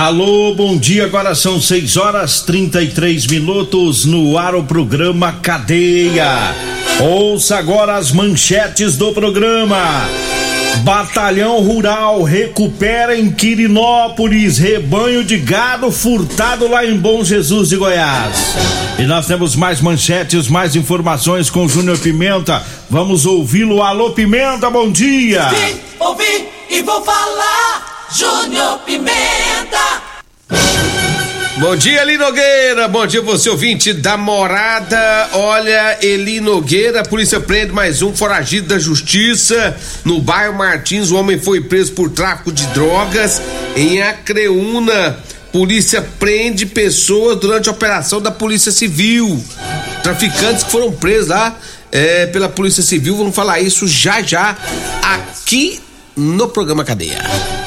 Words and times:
Alô, 0.00 0.54
bom 0.54 0.78
dia. 0.78 1.04
Agora 1.04 1.34
são 1.34 1.60
6 1.60 1.98
horas 1.98 2.40
33 2.40 3.26
minutos 3.26 4.06
no 4.06 4.38
ar 4.38 4.54
o 4.54 4.64
programa 4.64 5.30
Cadeia. 5.42 6.54
Ouça 6.98 7.58
agora 7.58 7.96
as 7.96 8.10
manchetes 8.10 8.96
do 8.96 9.12
programa. 9.12 10.08
Batalhão 10.82 11.60
Rural 11.60 12.22
recupera 12.22 13.14
em 13.14 13.30
Quirinópolis 13.30 14.56
rebanho 14.56 15.22
de 15.22 15.36
gado 15.36 15.92
furtado 15.92 16.66
lá 16.66 16.82
em 16.82 16.96
Bom 16.96 17.22
Jesus 17.22 17.68
de 17.68 17.76
Goiás. 17.76 18.56
E 18.98 19.02
nós 19.02 19.26
temos 19.26 19.54
mais 19.54 19.82
manchetes, 19.82 20.48
mais 20.48 20.74
informações 20.74 21.50
com 21.50 21.68
Júnior 21.68 21.98
Pimenta. 21.98 22.62
Vamos 22.88 23.26
ouvi-lo. 23.26 23.82
Alô, 23.82 24.12
Pimenta, 24.12 24.70
bom 24.70 24.90
dia. 24.90 25.46
Vim, 25.50 25.78
ouvi 25.98 26.48
e 26.70 26.80
vou 26.80 27.04
falar. 27.04 27.99
Júnior 28.12 28.80
Pimenta. 28.80 30.02
Bom 31.58 31.76
dia, 31.76 32.02
Eli 32.02 32.18
Nogueira. 32.18 32.88
Bom 32.88 33.06
dia, 33.06 33.22
você 33.22 33.48
ouvinte 33.48 33.92
da 33.92 34.16
morada. 34.16 35.28
Olha, 35.34 35.96
Eli 36.02 36.40
Nogueira, 36.40 37.02
a 37.02 37.04
polícia 37.04 37.38
prende 37.38 37.72
mais 37.72 38.02
um 38.02 38.12
foragido 38.12 38.68
da 38.68 38.80
justiça 38.80 39.76
no 40.04 40.20
bairro 40.20 40.58
Martins. 40.58 41.12
O 41.12 41.16
homem 41.16 41.38
foi 41.38 41.60
preso 41.60 41.92
por 41.92 42.10
tráfico 42.10 42.50
de 42.50 42.66
drogas 42.68 43.40
em 43.76 44.02
Acreúna. 44.02 45.16
Polícia 45.52 46.02
prende 46.18 46.66
pessoas 46.66 47.38
durante 47.38 47.68
a 47.68 47.72
operação 47.72 48.20
da 48.20 48.32
Polícia 48.32 48.72
Civil. 48.72 49.40
Traficantes 50.02 50.64
que 50.64 50.70
foram 50.70 50.90
presos 50.90 51.28
lá 51.28 51.56
é, 51.92 52.26
pela 52.26 52.48
Polícia 52.48 52.82
Civil. 52.82 53.16
Vamos 53.16 53.36
falar 53.36 53.60
isso 53.60 53.86
já 53.86 54.20
já 54.20 54.56
aqui 55.00 55.80
no 56.20 56.48
programa 56.48 56.84
Cadeia. 56.84 57.18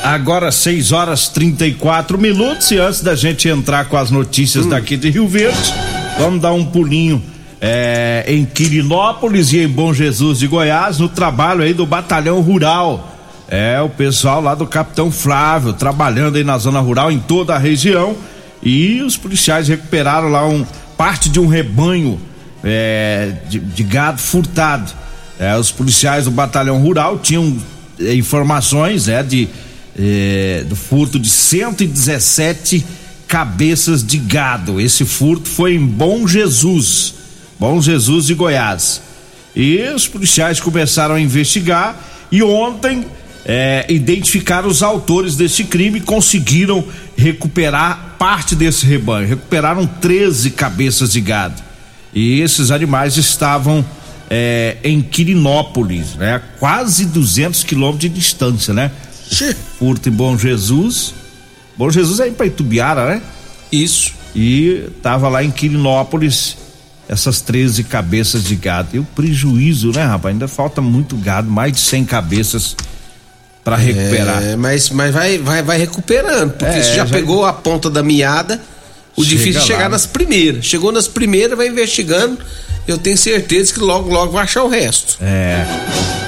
Agora 0.03 0.51
6 0.51 0.91
horas 0.91 1.27
34 1.27 2.17
minutos 2.17 2.69
e 2.71 2.77
antes 2.77 3.01
da 3.01 3.15
gente 3.15 3.49
entrar 3.49 3.85
com 3.85 3.97
as 3.97 4.11
notícias 4.11 4.65
hum. 4.65 4.69
daqui 4.69 4.95
de 4.95 5.09
Rio 5.09 5.27
Verde, 5.27 5.73
vamos 6.19 6.41
dar 6.41 6.53
um 6.53 6.63
pulinho 6.63 7.21
é, 7.59 8.23
em 8.27 8.45
Quirinópolis 8.45 9.51
e 9.53 9.59
em 9.59 9.67
Bom 9.67 9.93
Jesus 9.93 10.39
de 10.39 10.47
Goiás 10.47 10.99
no 10.99 11.09
trabalho 11.09 11.63
aí 11.63 11.73
do 11.73 11.85
Batalhão 11.85 12.41
Rural. 12.41 13.09
É 13.47 13.81
o 13.81 13.89
pessoal 13.89 14.41
lá 14.41 14.53
do 14.53 14.67
Capitão 14.67 15.11
Flávio 15.11 15.73
trabalhando 15.73 16.35
aí 16.35 16.43
na 16.43 16.57
zona 16.57 16.79
rural 16.79 17.11
em 17.11 17.19
toda 17.19 17.55
a 17.55 17.57
região 17.57 18.15
e 18.61 19.01
os 19.01 19.17
policiais 19.17 19.67
recuperaram 19.67 20.29
lá 20.29 20.47
um 20.47 20.65
parte 20.97 21.29
de 21.29 21.39
um 21.39 21.47
rebanho 21.47 22.19
é, 22.63 23.33
de, 23.49 23.59
de, 23.59 23.83
gado 23.83 24.21
furtado. 24.21 24.91
É, 25.39 25.55
os 25.57 25.71
policiais 25.71 26.25
do 26.25 26.31
Batalhão 26.31 26.81
Rural 26.81 27.19
tinham 27.19 27.57
informações 27.99 29.07
né, 29.07 29.23
de, 29.23 29.47
é, 29.97 30.63
do 30.67 30.75
furto 30.75 31.19
de 31.19 31.29
117 31.29 32.85
cabeças 33.27 34.05
de 34.05 34.17
gado. 34.17 34.79
Esse 34.79 35.05
furto 35.05 35.49
foi 35.49 35.75
em 35.75 35.85
Bom 35.85 36.27
Jesus, 36.27 37.15
Bom 37.59 37.81
Jesus 37.81 38.25
de 38.27 38.33
Goiás. 38.33 39.01
E 39.55 39.81
os 39.89 40.07
policiais 40.07 40.59
começaram 40.59 41.15
a 41.15 41.21
investigar 41.21 41.99
e 42.31 42.41
ontem 42.41 43.05
é, 43.45 43.85
identificaram 43.89 44.67
os 44.67 44.81
autores 44.81 45.35
desse 45.35 45.63
crime 45.65 45.99
e 45.99 46.01
conseguiram 46.01 46.83
recuperar 47.17 48.15
parte 48.17 48.55
desse 48.55 48.85
rebanho. 48.85 49.27
Recuperaram 49.27 49.85
13 49.85 50.51
cabeças 50.51 51.11
de 51.11 51.21
gado. 51.21 51.61
E 52.13 52.39
esses 52.41 52.71
animais 52.71 53.17
estavam 53.17 53.85
é, 54.35 54.77
em 54.83 54.99
Quirinópolis, 54.99 56.15
né? 56.15 56.41
Quase 56.57 57.05
200 57.05 57.63
quilômetros 57.63 58.01
de 58.01 58.09
distância, 58.09 58.73
né? 58.73 58.89
Furto 59.77 60.09
em 60.09 60.11
Bom 60.11 60.35
Jesus. 60.35 61.13
Bom 61.77 61.91
Jesus 61.91 62.19
é 62.19 62.27
em 62.27 62.33
Paitubiara, 62.33 63.05
né? 63.05 63.21
Isso. 63.71 64.11
E 64.35 64.89
tava 65.03 65.29
lá 65.29 65.43
em 65.43 65.51
Quirinópolis 65.51 66.57
essas 67.07 67.41
13 67.41 67.83
cabeças 67.83 68.43
de 68.43 68.55
gado. 68.55 68.89
E 68.93 68.99
o 68.99 69.03
prejuízo, 69.03 69.91
né, 69.91 70.03
rapaz? 70.03 70.33
Ainda 70.33 70.47
falta 70.47 70.81
muito 70.81 71.15
gado, 71.15 71.51
mais 71.51 71.71
de 71.73 71.79
100 71.81 72.05
cabeças 72.05 72.75
para 73.63 73.75
recuperar. 73.75 74.41
É, 74.41 74.55
mas, 74.55 74.89
mas 74.89 75.13
vai, 75.13 75.37
vai, 75.37 75.61
vai 75.61 75.77
recuperando, 75.77 76.53
porque 76.53 76.65
é, 76.65 76.81
já, 76.81 76.95
já, 76.95 77.05
pegou 77.05 77.45
a 77.45 77.53
ponta 77.53 77.87
da 77.87 78.01
meada. 78.01 78.59
O 79.15 79.23
Chega 79.23 79.37
difícil 79.37 79.61
é 79.61 79.65
chegar 79.65 79.83
lá, 79.83 79.89
nas 79.89 80.07
primeiras. 80.07 80.65
Chegou 80.65 80.91
nas 80.91 81.07
primeiras, 81.07 81.55
vai 81.55 81.67
investigando 81.67 82.39
eu 82.87 82.97
tenho 82.97 83.17
certeza 83.17 83.73
que 83.73 83.79
logo, 83.79 84.09
logo 84.11 84.31
vai 84.31 84.43
achar 84.43 84.63
o 84.63 84.67
resto. 84.67 85.17
É. 85.21 85.65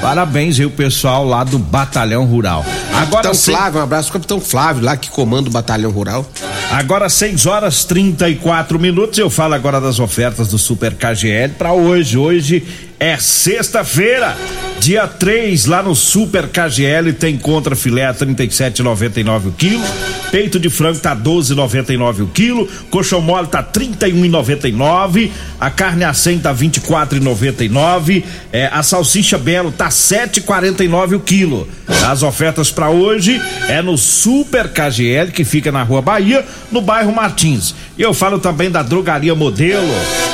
Parabéns 0.01 0.59
o 0.59 0.69
pessoal 0.69 1.25
lá 1.25 1.43
do 1.43 1.57
Batalhão 1.57 2.25
Rural. 2.25 2.63
Agora 2.93 3.09
Capitão 3.09 3.33
se... 3.33 3.51
Flávio, 3.51 3.79
um 3.79 3.83
abraço 3.83 4.11
pro 4.11 4.19
Capitão 4.19 4.39
Flávio 4.39 4.83
lá 4.83 4.95
que 4.95 5.09
comanda 5.09 5.49
o 5.49 5.51
Batalhão 5.51 5.91
Rural. 5.91 6.25
Agora 6.71 7.09
6 7.09 7.45
horas 7.45 7.83
34 7.85 8.79
minutos. 8.79 9.17
Eu 9.17 9.29
falo 9.29 9.53
agora 9.53 9.81
das 9.81 9.99
ofertas 9.99 10.49
do 10.49 10.57
Super 10.57 10.93
KGL 10.93 11.53
para 11.57 11.73
hoje. 11.73 12.17
Hoje 12.17 12.63
é 12.99 13.17
sexta-feira, 13.17 14.37
dia 14.79 15.07
3, 15.07 15.65
lá 15.65 15.81
no 15.81 15.95
Super 15.95 16.47
KGL 16.47 17.13
tem 17.13 17.37
contra 17.37 17.75
filé 17.75 18.05
a 18.05 18.13
37,99 18.13 19.47
o 19.47 19.51
quilo, 19.51 19.83
peito 20.31 20.59
de 20.59 20.69
frango 20.69 20.99
tá 20.99 21.15
12,99 21.15 22.23
o 22.23 22.27
quilo, 22.27 22.67
coxão 22.89 23.21
mole 23.21 23.47
tá 23.47 23.63
31,99, 23.63 25.31
a 25.59 25.69
carne 25.69 26.03
a 26.03 26.13
100 26.13 26.39
tá 26.39 26.53
24,99, 26.53 28.23
é, 28.51 28.67
a 28.67 28.83
salsicha 28.83 29.37
belo 29.37 29.71
tá 29.71 29.89
7,49 29.89 31.15
o 31.15 31.19
quilo. 31.19 31.67
As 32.07 32.23
ofertas 32.23 32.71
para 32.71 32.89
hoje 32.89 33.41
é 33.67 33.81
no 33.81 33.97
Super 33.97 34.69
KGL 34.69 35.31
que 35.31 35.43
fica 35.43 35.71
na 35.71 35.83
Rua 35.83 36.01
Bahia, 36.01 36.45
no 36.71 36.81
bairro 36.81 37.13
Martins. 37.13 37.73
E 37.97 38.01
eu 38.01 38.13
falo 38.13 38.39
também 38.39 38.69
da 38.69 38.83
Drogaria 38.83 39.33
Modelo, 39.33 39.87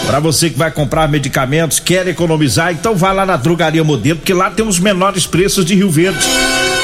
para 0.08 0.20
você 0.20 0.50
que 0.50 0.58
vai 0.58 0.72
comprar 0.72 1.08
medicamentos, 1.08 1.80
quer 1.80 2.08
economizar, 2.08 2.72
então 2.72 2.96
vá 2.96 3.12
lá 3.12 3.24
na 3.24 3.38
Drogaria 3.38 3.84
Modelo, 3.84 4.18
porque 4.18 4.34
lá 4.34 4.50
tem 4.50 4.68
os 4.68 4.80
menores 4.80 5.28
preços 5.28 5.64
de 5.64 5.76
Rio 5.76 5.90
Verde. 5.90 6.26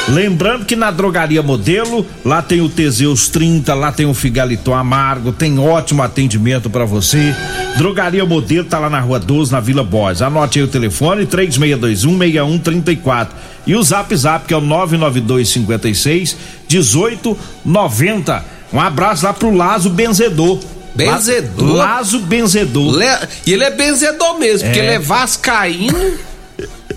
Lembrando 0.08 0.66
que 0.66 0.76
na 0.76 0.92
Drogaria 0.92 1.42
Modelo, 1.42 2.06
lá 2.24 2.42
tem 2.42 2.62
o 2.62 2.70
Teseus 2.70 3.28
30, 3.28 3.74
lá 3.74 3.92
tem 3.92 4.06
o 4.06 4.14
Figaliton 4.14 4.74
Amargo, 4.74 5.34
tem 5.34 5.60
ótimo 5.60 6.02
atendimento 6.02 6.70
para 6.70 6.86
você. 6.86 7.36
Drogaria 7.78 8.26
Modelo 8.26 8.64
tá 8.64 8.80
lá 8.80 8.90
na 8.90 9.02
Rua 9.02 9.20
12, 9.20 9.52
na 9.52 9.60
Vila 9.60 9.84
Borges. 9.84 10.22
Anote 10.22 10.60
aí 10.60 10.66
o 10.66 10.68
telefone 10.68 11.26
3621 11.26 12.18
6134 12.18 13.36
e 13.66 13.76
o 13.76 13.84
Zap 13.84 14.16
Zap 14.16 14.46
que 14.48 14.54
é 14.54 14.58
o 14.58 14.62
992 14.62 15.50
56 15.50 16.38
1890. 16.70 18.57
Um 18.72 18.80
abraço 18.80 19.26
lá 19.26 19.34
pro 19.34 19.54
Lazo 19.54 19.90
Benzedor. 19.90 20.60
Benzedor? 20.94 21.76
Lazo 21.76 22.20
Benzedor. 22.20 22.96
Le... 22.96 23.06
E 23.46 23.54
ele 23.54 23.64
é 23.64 23.72
benzedor 23.72 24.40
mesmo, 24.40 24.68
é. 24.68 24.72
porque 24.72 24.80
ele 24.80 24.94
é 24.94 25.00
vascaíno, 25.00 26.18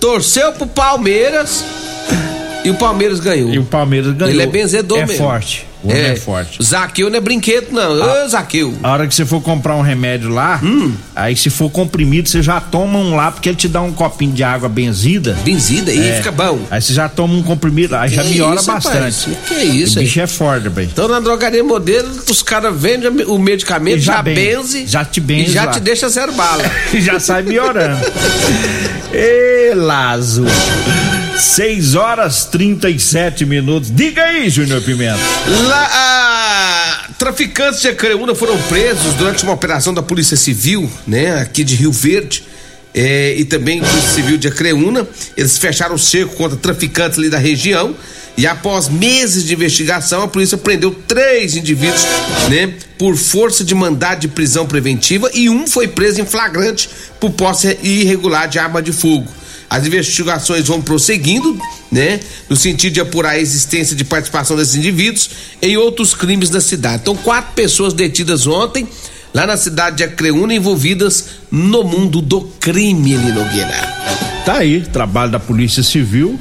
torceu 0.01 0.53
pro 0.53 0.67
Palmeiras 0.67 1.65
e 2.65 2.71
o 2.71 2.75
Palmeiras 2.75 3.21
ganhou. 3.21 3.51
E 3.51 3.59
o 3.59 3.65
Palmeiras 3.65 4.13
ganhou. 4.15 4.35
Ele 4.35 4.43
é 4.43 4.47
benzedor 4.47 4.99
é 4.99 5.07
mesmo. 5.07 5.25
É 5.25 5.29
forte. 5.29 5.70
O 5.83 5.91
é, 5.91 6.13
é 6.13 6.17
forte. 6.17 6.63
Zaqueu 6.63 7.09
não 7.09 7.17
é 7.17 7.21
brinquedo, 7.21 7.73
não. 7.73 8.25
Ô, 8.25 8.29
Zaqueu. 8.29 8.75
A 8.83 8.93
hora 8.93 9.07
que 9.07 9.15
você 9.15 9.25
for 9.25 9.41
comprar 9.41 9.77
um 9.77 9.81
remédio 9.81 10.29
lá, 10.29 10.61
hum. 10.63 10.95
aí 11.15 11.35
se 11.37 11.49
for 11.49 11.71
comprimido, 11.71 12.29
você 12.29 12.43
já 12.43 12.61
toma 12.61 12.99
um 12.99 13.17
lá, 13.17 13.31
porque 13.33 13.49
ele 13.49 13.57
te 13.57 13.69
dá 13.69 13.81
um 13.81 13.93
copinho 13.93 14.33
de 14.33 14.45
água 14.45 14.69
benzida. 14.69 15.37
Benzida, 15.43 15.91
aí 15.91 16.09
é. 16.09 16.15
fica 16.17 16.31
bom. 16.31 16.61
Aí 16.71 16.81
você 16.81 16.93
já 16.93 17.09
toma 17.09 17.35
um 17.35 17.43
comprimido, 17.43 17.97
aí 17.97 18.11
que 18.11 18.17
já 18.17 18.25
melhora 18.25 18.57
isso, 18.57 18.67
bastante. 18.67 18.97
Rapaz? 18.97 19.29
Que 19.47 19.55
é 19.55 19.65
isso, 19.65 19.99
O 19.99 20.03
bicho 20.03 20.21
é 20.21 20.27
forte, 20.27 20.69
bem. 20.69 20.85
Então 20.85 21.09
na 21.09 21.21
drogaria 21.21 21.65
modelo, 21.65 22.09
os 22.29 22.43
caras 22.43 22.79
vendem 22.79 23.25
o 23.27 23.39
medicamento, 23.39 24.01
já, 24.01 24.17
já 24.17 24.23
benze. 24.23 24.87
Já 24.87 25.05
te 25.05 25.21
benze. 25.21 25.51
E 25.51 25.53
já 25.53 25.65
lá. 25.65 25.73
te 25.73 25.81
deixa 25.81 26.09
zero 26.09 26.33
bala. 26.33 26.65
já 26.95 27.19
sai 27.19 27.43
melhorando. 27.43 28.01
Ê, 29.13 29.73
Lazo. 29.75 30.45
6 31.41 31.95
horas 31.95 32.45
37 32.45 33.47
minutos. 33.47 33.91
Diga 33.91 34.23
aí, 34.23 34.51
Júnior 34.51 34.83
Pimenta. 34.83 35.19
Lá, 35.67 35.89
ah, 35.91 37.09
traficantes 37.19 37.81
de 37.81 37.89
Acreúna 37.89 38.35
foram 38.35 38.59
presos 38.63 39.15
durante 39.15 39.43
uma 39.43 39.53
operação 39.53 39.95
da 39.95 40.03
Polícia 40.03 40.37
Civil, 40.37 40.91
né, 41.07 41.41
aqui 41.41 41.65
de 41.65 41.75
Rio 41.75 41.91
Verde. 41.91 42.45
É, 42.93 43.35
e 43.37 43.45
também 43.45 43.81
Polícia 43.81 44.11
Civil 44.11 44.37
de 44.37 44.49
Acreúna. 44.49 45.07
Eles 45.37 45.57
fecharam 45.57 45.95
o 45.95 45.99
cerco 45.99 46.37
contra 46.37 46.59
traficantes 46.59 47.19
ali 47.19 47.31
da 47.31 47.39
região. 47.39 47.95
E 48.37 48.47
após 48.47 48.89
meses 48.89 49.45
de 49.45 49.55
investigação, 49.55 50.23
a 50.23 50.29
polícia 50.29 50.59
prendeu 50.59 50.91
três 51.07 51.57
indivíduos, 51.57 52.05
né, 52.51 52.75
por 52.99 53.17
força 53.17 53.65
de 53.65 53.75
mandado 53.75 54.21
de 54.21 54.29
prisão 54.29 54.67
preventiva 54.67 55.31
e 55.33 55.49
um 55.49 55.67
foi 55.67 55.89
preso 55.89 56.21
em 56.21 56.27
flagrante 56.27 56.89
por 57.19 57.31
posse 57.31 57.79
irregular 57.83 58.47
de 58.47 58.59
arma 58.59 58.83
de 58.83 58.93
fogo. 58.93 59.40
As 59.71 59.87
investigações 59.87 60.67
vão 60.67 60.83
prosseguindo, 60.83 61.57
né? 61.93 62.19
No 62.49 62.57
sentido 62.57 62.95
de 62.95 63.01
apurar 63.01 63.31
a 63.31 63.39
existência 63.39 63.95
de 63.95 64.05
participação 64.05 64.57
desses 64.57 64.75
indivíduos 64.75 65.31
em 65.63 65.77
outros 65.77 66.13
crimes 66.13 66.51
da 66.51 66.61
cidade. 66.61 67.03
Então, 67.03 67.15
quatro 67.15 67.53
pessoas 67.55 67.95
detidas 67.95 68.49
ontem, 68.49 68.89
lá 69.33 69.47
na 69.47 69.57
cidade 69.57 69.99
de 69.99 70.03
Acreúna, 70.03 70.53
envolvidas 70.53 71.27
no 71.53 71.85
mundo 71.85 72.21
do 72.21 72.41
crime, 72.59 73.13
Eli 73.13 73.31
Nogueira. 73.31 73.71
Tá 74.45 74.55
aí, 74.55 74.81
trabalho 74.81 75.31
da 75.31 75.39
Polícia 75.39 75.85
Civil. 75.85 76.37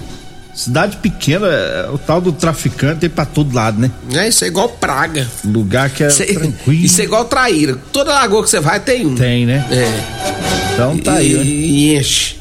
Cidade 0.55 0.97
pequena, 0.97 1.47
é, 1.47 1.89
o 1.93 1.99
tal 1.99 2.19
do 2.19 2.31
traficante 2.33 3.01
tem 3.01 3.09
pra 3.09 3.25
todo 3.25 3.53
lado, 3.55 3.79
né? 3.79 3.91
É, 4.11 4.27
isso 4.27 4.43
é 4.43 4.47
igual 4.47 4.67
praga. 4.69 5.29
Lugar 5.45 5.91
que 5.91 6.03
é 6.03 6.07
Isso 6.07 6.23
é, 6.23 6.25
tranquilo. 6.25 6.85
isso 6.85 6.99
é 6.99 7.03
igual 7.03 7.25
traíra. 7.25 7.77
Toda 7.93 8.11
lagoa 8.11 8.43
que 8.43 8.49
você 8.49 8.59
vai 8.59 8.79
tem 8.79 9.05
um. 9.05 9.15
Tem, 9.15 9.45
né? 9.45 9.65
É. 9.71 10.73
Então 10.73 10.97
tá 10.97 11.13
aí, 11.13 11.31
e, 11.31 11.35
né? 11.35 11.43
e 11.43 11.95
enche. 11.95 12.38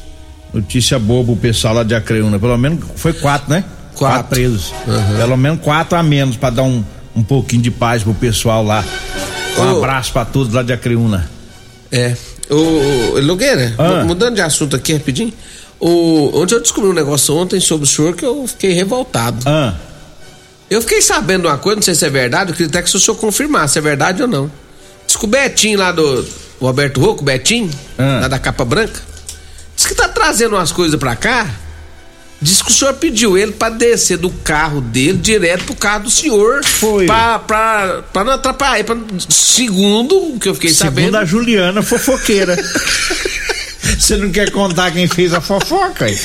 Notícia 0.53 0.97
boa 0.97 1.23
pro 1.23 1.35
pessoal 1.35 1.73
lá 1.75 1.83
de 1.83 1.93
Acreúna. 1.93 2.39
Pelo 2.39 2.57
menos 2.57 2.83
foi 2.95 3.13
quatro, 3.13 3.49
né? 3.51 3.63
Quatro. 3.95 4.23
presos. 4.29 4.71
Uhum. 4.87 5.17
Pelo 5.17 5.37
menos 5.37 5.61
quatro 5.61 5.97
a 5.97 6.01
menos 6.03 6.37
pra 6.37 6.49
dar 6.49 6.63
um, 6.63 6.83
um 7.15 7.21
pouquinho 7.23 7.61
de 7.61 7.69
paz 7.71 8.01
pro 8.03 8.13
pessoal 8.13 8.63
lá. 8.63 8.83
Um 9.57 9.73
Ô. 9.73 9.77
abraço 9.77 10.11
pra 10.13 10.25
todos 10.25 10.53
lá 10.53 10.63
de 10.63 10.71
Acreúna. 10.73 11.29
É. 11.91 12.15
Ô, 12.49 13.19
Nogueira, 13.21 13.73
Ah. 13.77 14.01
mu- 14.01 14.07
mudando 14.07 14.35
de 14.35 14.41
assunto 14.41 14.75
aqui 14.75 14.93
rapidinho. 14.93 15.33
O, 15.79 16.31
onde 16.41 16.53
eu 16.55 16.59
descobri 16.61 16.89
um 16.89 16.93
negócio 16.93 17.35
ontem 17.35 17.59
sobre 17.59 17.85
o 17.85 17.87
senhor 17.89 18.15
que 18.15 18.25
eu 18.25 18.45
fiquei 18.47 18.73
revoltado. 18.73 19.37
Ah, 19.45 19.75
Eu 20.69 20.81
fiquei 20.81 21.01
sabendo 21.01 21.47
uma 21.47 21.57
coisa, 21.57 21.77
não 21.77 21.81
sei 21.83 21.95
se 21.95 22.05
é 22.05 22.09
verdade, 22.11 22.51
eu 22.51 22.55
queria 22.55 22.67
até 22.69 22.81
que 22.81 22.95
o 22.95 22.99
senhor 22.99 23.15
confirmasse 23.17 23.73
se 23.73 23.79
é 23.79 23.81
verdade 23.81 24.21
ou 24.21 24.27
não. 24.27 24.51
Diz 25.07 25.15
que 25.15 25.25
o 25.25 25.27
Betinho 25.27 25.79
lá 25.79 25.91
do. 25.91 26.23
O 26.59 26.67
Alberto 26.67 26.99
Rocco, 27.01 27.21
o 27.21 27.25
Betinho, 27.25 27.69
Ah. 27.97 28.19
lá 28.21 28.27
da 28.27 28.37
capa 28.37 28.63
branca, 28.65 29.01
que 29.89 29.95
tá 29.95 30.07
trazendo 30.07 30.55
umas 30.55 30.71
coisas 30.71 30.99
pra 30.99 31.15
cá. 31.15 31.49
Diz 32.41 32.61
que 32.61 32.71
o 32.71 32.73
senhor 32.73 32.93
pediu 32.93 33.37
ele 33.37 33.51
pra 33.51 33.69
descer 33.69 34.17
do 34.17 34.29
carro 34.29 34.79
dele 34.79 35.17
direto 35.17 35.65
pro 35.65 35.75
carro 35.75 36.03
do 36.03 36.11
senhor. 36.11 36.63
Foi. 36.63 37.05
Pra, 37.05 37.39
pra, 37.39 38.03
pra 38.13 38.23
não 38.23 38.33
atrapalhar. 38.33 38.83
Pra, 38.85 38.95
segundo 39.27 40.15
o 40.15 40.39
que 40.39 40.47
eu 40.47 40.53
fiquei 40.53 40.69
segundo 40.69 40.95
sabendo. 40.95 41.17
a 41.17 41.25
Juliana, 41.25 41.81
fofoqueira. 41.81 42.55
Você 43.81 44.17
não 44.17 44.29
quer 44.29 44.51
contar 44.51 44.91
quem 44.91 45.07
fez 45.07 45.33
a 45.33 45.39
fofoca? 45.41 46.09
Eu- 46.09 46.17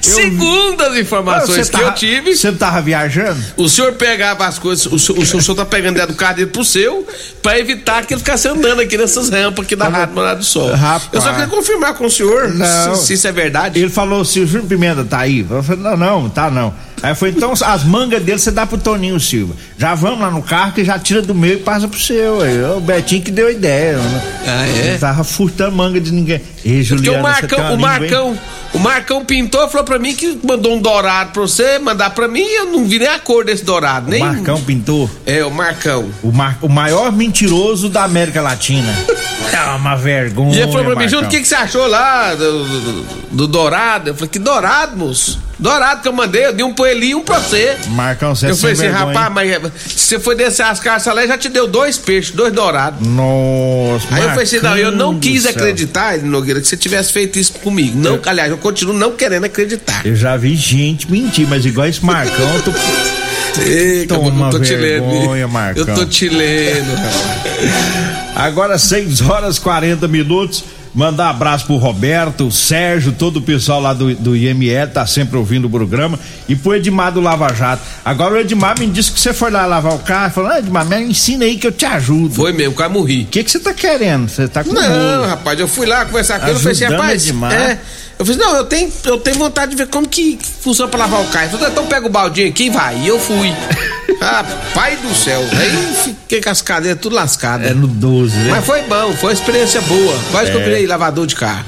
Segundo 0.00 0.80
as 0.82 0.96
informações 0.96 1.68
que 1.68 1.80
eu 1.80 1.92
tive, 1.92 2.34
Você 2.36 2.52
tava 2.52 2.80
viajando? 2.80 3.40
o 3.56 3.68
senhor 3.68 3.92
pegava 3.94 4.46
as 4.46 4.58
coisas, 4.58 4.86
o 4.86 4.98
senhor, 4.98 5.18
o 5.18 5.26
senhor 5.26 5.54
tá 5.56 5.64
pegando 5.64 5.94
dentro 5.96 6.12
do 6.12 6.16
carro 6.16 6.36
dele 6.36 6.46
pro 6.50 6.64
seu, 6.64 7.06
pra 7.42 7.58
evitar 7.58 8.04
que 8.06 8.14
ele 8.14 8.20
ficasse 8.20 8.46
andando 8.48 8.80
aqui 8.80 8.96
nessas 8.96 9.28
rampas 9.28 9.64
aqui 9.64 9.74
da 9.76 9.88
Rádio 9.88 10.14
Morada 10.14 10.38
do 10.38 10.44
Sol. 10.44 10.72
Rapaz. 10.72 11.08
Eu 11.12 11.20
só 11.20 11.30
queria 11.32 11.46
confirmar 11.48 11.94
com 11.94 12.06
o 12.06 12.10
senhor 12.10 12.48
Não. 12.54 12.94
se, 12.94 13.06
se 13.06 13.12
isso 13.14 13.26
é 13.26 13.32
verdade. 13.32 13.78
Ele 13.80 13.90
falou 13.90 14.22
assim: 14.22 14.40
o 14.42 14.46
Júnior 14.46 14.68
Pimenta 14.68 15.04
tá 15.04 15.18
aí? 15.18 15.44
Eu 15.48 15.62
falei: 15.62 15.82
não, 15.82 15.96
não, 15.96 16.28
tá 16.30 16.50
não. 16.50 16.72
Aí 17.02 17.14
foi 17.14 17.30
então 17.30 17.54
as 17.64 17.82
mangas 17.82 18.22
dele 18.22 18.38
você 18.38 18.50
dá 18.50 18.66
pro 18.66 18.76
Toninho 18.76 19.18
Silva. 19.18 19.54
Já 19.78 19.94
vamos 19.94 20.20
lá 20.20 20.30
no 20.30 20.42
carro 20.42 20.72
que 20.72 20.84
já 20.84 20.98
tira 20.98 21.22
do 21.22 21.34
meu 21.34 21.54
e 21.54 21.56
passa 21.56 21.88
pro 21.88 21.98
seu. 21.98 22.42
Aí, 22.42 22.62
o 22.62 22.78
Betinho 22.80 23.22
que 23.22 23.30
deu 23.30 23.50
ideia. 23.50 23.96
Né? 23.96 24.22
Ah, 24.46 24.66
é? 24.68 24.88
Ele 24.88 24.98
tava 24.98 25.24
furtando 25.24 25.74
manga 25.74 25.98
de 25.98 26.12
ninguém. 26.12 26.42
E 26.64 26.68
Porque 26.68 26.82
Juliana, 26.84 27.18
o 27.28 27.34
você 27.34 27.46
tem 27.46 27.58
Marcão, 27.58 27.58
uma 27.58 27.68
o 27.70 27.76
língua? 27.76 27.88
Marcão, 27.88 28.38
o 28.74 28.78
Marcão 28.78 29.24
pintou 29.24 29.68
falou 29.68 29.84
pra 29.84 29.98
mim 29.98 30.14
que 30.14 30.38
mandou 30.46 30.74
um 30.74 30.80
dourado 30.80 31.32
pra 31.32 31.42
você, 31.42 31.78
mandar 31.78 32.10
pra 32.10 32.28
mim, 32.28 32.42
eu 32.44 32.66
não 32.66 32.84
vi 32.84 32.98
nem 32.98 33.08
a 33.08 33.18
cor 33.18 33.44
desse 33.44 33.64
dourado, 33.64 34.06
O 34.08 34.10
nem. 34.10 34.20
Marcão 34.20 34.60
pintou. 34.62 35.10
É, 35.26 35.44
o 35.44 35.50
Marcão. 35.50 36.10
O, 36.22 36.30
mar, 36.30 36.58
o 36.62 36.68
maior 36.68 37.10
mentiroso 37.12 37.88
da 37.88 38.04
América 38.04 38.40
Latina. 38.42 38.92
É 39.52 39.70
uma 39.74 39.96
vergonha. 39.96 40.54
E 40.54 40.62
ele 40.62 40.70
falou 40.70 40.84
pra 40.84 40.94
mim, 40.94 40.94
Marcão. 41.02 41.08
Júnior, 41.08 41.26
o 41.26 41.28
que, 41.28 41.40
que 41.40 41.48
você 41.48 41.54
achou 41.56 41.86
lá 41.88 42.34
do, 42.36 42.64
do- 42.64 43.02
do 43.32 43.46
dourado? 43.48 44.10
Eu 44.10 44.14
falei, 44.14 44.28
que 44.28 44.38
dourado, 44.38 44.96
moço? 44.96 45.40
Dourado 45.58 46.02
que 46.02 46.08
eu 46.08 46.12
mandei, 46.12 46.46
eu 46.46 46.52
dei 46.54 46.64
um 46.64 46.72
pra 46.72 46.90
ele 46.90 47.06
e 47.06 47.14
um 47.16 47.22
pra 47.22 47.38
você. 47.40 47.76
Marcão, 47.88 48.34
você 48.34 48.46
é 48.46 48.50
eu 48.50 48.56
falei 48.56 48.74
assim, 48.74 48.82
vergonha, 48.84 49.06
rapaz, 49.18 49.32
mas 49.34 49.72
se 49.86 49.98
você 50.06 50.20
foi 50.20 50.34
descer 50.36 50.62
as 50.64 50.78
caças 50.78 51.12
lá, 51.14 51.26
já 51.26 51.36
te 51.36 51.48
deu 51.48 51.66
dois 51.66 51.98
peixes, 51.98 52.30
dois 52.30 52.52
dourados. 52.52 53.04
Nossa, 53.06 54.06
Aí 54.14 54.22
eu 54.22 54.28
falei 54.30 54.44
assim, 54.44 54.60
não, 54.60 54.76
eu 54.76 54.92
não 54.92 55.12
Marcão 55.12 55.20
quis 55.20 55.46
acreditar, 55.46 56.14
Ele 56.14 56.28
Nogueira, 56.50 56.60
que 56.60 56.68
você 56.68 56.76
tivesse 56.76 57.12
feito 57.12 57.38
isso 57.38 57.52
comigo. 57.54 57.98
Não, 57.98 58.20
aliás, 58.26 58.50
eu 58.50 58.58
continuo 58.58 58.94
não 58.94 59.12
querendo 59.12 59.44
acreditar. 59.44 60.04
Eu 60.04 60.16
já 60.16 60.36
vi 60.36 60.54
gente 60.56 61.10
mentir, 61.10 61.46
mas 61.48 61.64
igual 61.64 61.86
esse 61.86 62.04
Marcão, 62.04 62.54
eu 62.54 62.62
tô. 62.62 62.72
Ei, 63.62 64.06
Toma 64.06 64.46
eu 64.46 64.50
tô 64.50 64.60
te 64.60 64.74
lendo. 64.74 65.10
vergonha, 65.10 65.48
Marcão. 65.48 65.86
Eu 65.86 65.94
tô 65.94 66.04
te 66.04 66.28
lendo. 66.28 66.90
Agora 68.34 68.78
6 68.78 69.22
horas 69.22 69.58
40 69.58 70.06
minutos. 70.08 70.64
Mandar 70.92 71.30
abraço 71.30 71.66
pro 71.66 71.76
Roberto, 71.76 72.48
o 72.48 72.52
Sérgio, 72.52 73.12
todo 73.12 73.36
o 73.38 73.42
pessoal 73.42 73.80
lá 73.80 73.92
do, 73.92 74.12
do 74.16 74.36
IME, 74.36 74.70
tá 74.92 75.06
sempre 75.06 75.36
ouvindo 75.36 75.66
o 75.66 75.70
programa. 75.70 76.18
E 76.48 76.56
pro 76.56 76.74
Edmar 76.74 77.12
do 77.12 77.20
Lava 77.20 77.54
Jato. 77.54 77.82
Agora 78.04 78.34
o 78.34 78.38
Edmar 78.38 78.76
me 78.78 78.86
disse 78.86 79.12
que 79.12 79.20
você 79.20 79.32
foi 79.32 79.50
lá 79.52 79.66
lavar 79.66 79.94
o 79.94 80.00
carro. 80.00 80.32
Falou, 80.32 80.50
ah, 80.50 80.58
Edmar, 80.58 80.84
me 80.84 81.00
ensina 81.00 81.44
aí 81.44 81.56
que 81.56 81.66
eu 81.66 81.72
te 81.72 81.84
ajudo. 81.86 82.34
Foi 82.34 82.52
mesmo, 82.52 82.74
quase 82.74 82.92
morri. 82.92 83.22
O 83.22 83.26
que 83.26 83.44
que 83.44 83.50
você 83.50 83.60
tá 83.60 83.72
querendo? 83.72 84.28
Você 84.28 84.48
tá 84.48 84.64
com 84.64 84.72
Não, 84.72 84.82
rolo. 84.82 85.26
rapaz, 85.28 85.60
eu 85.60 85.68
fui 85.68 85.86
lá 85.86 86.04
conversar 86.04 86.40
com 86.40 86.46
ele, 86.46 86.56
eu 86.56 86.60
falei 86.60 86.72
assim, 86.72 86.84
rapaz, 86.84 87.24
demais. 87.24 87.54
é. 87.54 87.78
Eu 88.18 88.26
falei, 88.26 88.40
não, 88.40 88.56
eu 88.56 88.64
tenho, 88.64 88.92
eu 89.06 89.18
tenho 89.18 89.38
vontade 89.38 89.70
de 89.70 89.76
ver 89.78 89.86
como 89.86 90.06
que 90.06 90.38
funciona 90.60 90.90
pra 90.90 91.00
lavar 91.00 91.22
o 91.22 91.26
carro. 91.28 91.50
Então 91.70 91.86
pega 91.86 92.06
o 92.06 92.10
baldinho 92.10 92.48
aqui 92.48 92.64
e 92.64 92.70
vai. 92.70 92.98
E 92.98 93.08
eu 93.08 93.18
fui. 93.18 93.50
Rapaz 94.20 95.00
do 95.00 95.14
céu. 95.14 95.40
Aí 95.52 95.94
fiquei 96.04 96.40
com 96.42 96.50
as 96.50 96.60
cadeiras 96.60 97.00
tudo 97.00 97.14
lascadas. 97.16 97.70
É 97.70 97.74
no 97.74 97.86
12, 97.86 98.36
né? 98.36 98.50
Mas 98.50 98.64
foi 98.66 98.82
bom, 98.82 99.12
foi 99.14 99.30
uma 99.30 99.32
experiência 99.32 99.80
boa. 99.82 100.18
Quase 100.30 100.50
que 100.50 100.56
eu 100.56 100.60
É. 100.60 100.64
virei 100.64 100.86
lavador 100.86 101.26
de 101.26 101.34
carro. 101.34 101.64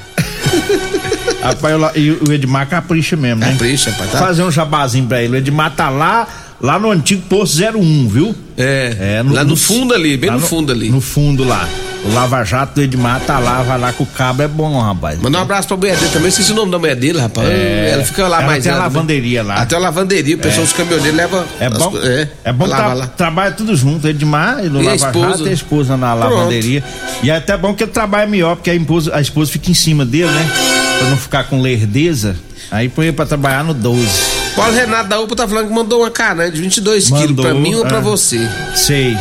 Rapaz, 1.43 1.75
e 1.97 2.11
o 2.11 2.33
Edmar 2.33 2.69
capricha 2.69 3.17
mesmo, 3.17 3.41
né? 3.41 3.53
Capricha, 3.53 3.91
rapaz, 3.91 4.13
tá? 4.13 4.19
Fazer 4.19 4.43
um 4.43 4.51
jabazinho 4.51 5.07
pra 5.07 5.23
ele. 5.23 5.33
O 5.35 5.37
Edmar 5.37 5.75
tá 5.75 5.89
lá, 5.89 6.29
lá 6.61 6.79
no 6.79 6.91
antigo 6.91 7.23
posto 7.23 7.57
01, 7.59 8.09
viu? 8.09 8.35
É, 8.57 9.23
lá 9.29 9.43
no 9.43 9.57
fundo 9.57 9.93
ali, 9.95 10.17
bem 10.17 10.31
lá 10.31 10.37
no 10.37 10.47
fundo 10.47 10.71
ali. 10.71 10.91
No 10.91 11.01
fundo 11.01 11.43
lá. 11.43 11.69
O 12.05 12.13
Lava 12.13 12.43
Jato 12.45 12.75
do 12.75 12.83
Edmar 12.83 13.21
tá 13.21 13.39
lá, 13.39 13.63
vai 13.63 13.79
lá 13.79 13.93
com 13.93 14.03
o 14.03 14.07
cabo, 14.07 14.43
é 14.43 14.49
bom, 14.49 14.81
rapaz. 14.81 15.21
Mandar 15.21 15.39
um 15.39 15.43
abraço 15.43 15.69
pra 15.69 15.77
mulher 15.77 15.97
dele 15.97 16.11
também, 16.11 16.29
esqueci 16.31 16.51
o 16.51 16.55
nome 16.57 16.73
da 16.73 16.79
mulher 16.79 16.97
dele, 16.97 17.21
rapaz. 17.21 17.49
É, 17.49 17.91
ela 17.93 18.05
fica 18.05 18.27
lá 18.27 18.39
ela 18.39 18.47
mais. 18.47 18.63
tem 18.65 18.73
a 18.73 18.75
ela- 18.75 18.85
lavanderia 18.85 19.43
lá. 19.45 19.55
Até 19.55 19.77
a 19.77 19.79
lavanderia, 19.79 20.35
o 20.35 20.39
pessoal, 20.39 20.65
os 20.65 20.73
caminhoneiros 20.73 21.17
levam. 21.17 21.45
É 21.61 21.67
as 21.67 21.73
bom, 21.79 21.91
co- 21.93 21.99
é, 21.99 22.29
é, 22.43 22.53
bom 22.53 22.67
lava 22.67 22.83
tra 22.83 22.93
lá. 22.95 23.07
trabalha 23.07 23.53
tudo 23.53 23.77
junto, 23.77 24.09
Edmar 24.09 24.65
e 24.65 24.69
no 24.69 24.81
a 24.81 24.83
Lava 24.83 24.97
esposa? 24.97 25.29
Jato 25.29 25.47
e 25.47 25.49
a 25.51 25.53
esposa 25.53 25.97
na 25.97 26.17
Pronto. 26.17 26.35
lavanderia. 26.35 26.83
E 27.23 27.31
é 27.31 27.37
até 27.37 27.57
bom 27.57 27.73
que 27.73 27.85
ele 27.85 27.93
trabalha 27.93 28.27
melhor, 28.27 28.57
porque 28.57 28.71
a 28.71 28.75
esposa, 28.75 29.15
a 29.15 29.21
esposa 29.21 29.53
fica 29.53 29.71
em 29.71 29.75
cima 29.75 30.05
dele, 30.05 30.31
né? 30.33 30.51
Pra 30.99 31.09
não 31.09 31.17
ficar 31.17 31.45
com 31.45 31.61
lerdeza. 31.61 32.35
Aí 32.71 32.89
põe 32.89 33.07
ele 33.07 33.17
pra 33.17 33.27
trabalhar 33.27 33.63
no 33.63 33.75
12. 33.75 34.09
Paulo 34.57 34.73
Renato 34.75 35.09
da 35.09 35.21
UPA 35.21 35.37
tá 35.37 35.49
falando 35.49 35.69
que 35.69 35.73
mandou 35.75 36.01
uma 36.01 36.11
carne 36.11 36.51
de 36.51 36.61
22 36.61 37.05
quilos 37.07 37.21
Mandou, 37.29 37.45
pra 37.45 37.55
mim 37.55 37.75
ou 37.75 37.87
pra 37.87 37.99
é. 37.99 38.01
você. 38.01 38.41
Sei. 38.75 39.17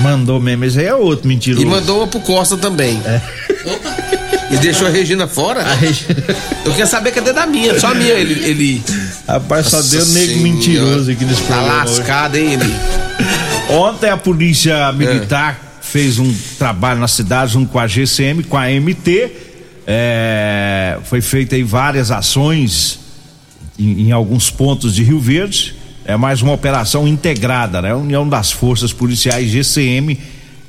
Mandou 0.00 0.40
mesmo, 0.40 0.64
esse 0.64 0.78
aí 0.78 0.86
é 0.86 0.94
outro 0.94 1.26
mentiroso. 1.28 1.64
E 1.66 1.68
mandou 1.68 1.98
uma 1.98 2.06
pro 2.06 2.20
Costa 2.20 2.56
também. 2.56 3.00
E 4.50 4.56
deixou 4.58 4.86
a 4.86 4.90
Regina 4.90 5.26
fora? 5.26 5.62
Eu 6.64 6.70
queria 6.70 6.86
saber 6.86 7.10
cadê 7.12 7.32
da 7.32 7.46
minha, 7.46 7.78
só 7.78 7.88
a 7.88 7.94
minha 7.94 8.12
ele. 8.14 8.44
ele... 8.48 8.82
Rapaz, 9.26 9.66
só 9.66 9.76
Nossa 9.78 9.90
deu 9.96 10.06
nego 10.06 10.26
Senhora. 10.32 10.42
mentiroso 10.42 11.10
aqui 11.10 11.24
nesse 11.24 11.42
Tá 11.42 11.54
programa. 11.56 11.84
hoje. 11.84 11.98
lascado, 11.98 12.36
hein, 12.36 12.52
ele? 12.54 12.74
Ontem 13.70 14.08
a 14.10 14.16
polícia 14.16 14.90
militar 14.92 15.78
fez 15.82 16.18
um 16.18 16.32
trabalho 16.58 17.00
na 17.00 17.08
cidade 17.08 17.52
junto 17.52 17.70
com 17.70 17.78
a 17.78 17.86
GCM, 17.86 18.42
com 18.44 18.56
a 18.56 18.66
MT. 18.68 19.30
É, 19.86 20.98
foi 21.04 21.20
feita 21.20 21.54
aí 21.56 21.62
várias 21.62 22.10
ações 22.10 22.98
em, 23.78 24.08
em 24.08 24.12
alguns 24.12 24.50
pontos 24.50 24.94
de 24.94 25.02
Rio 25.02 25.18
Verde. 25.20 25.74
É 26.08 26.16
mais 26.16 26.40
uma 26.40 26.54
operação 26.54 27.06
integrada, 27.06 27.82
né? 27.82 27.94
União 27.94 28.26
das 28.26 28.50
Forças 28.50 28.94
Policiais 28.94 29.50
GCM 29.50 30.18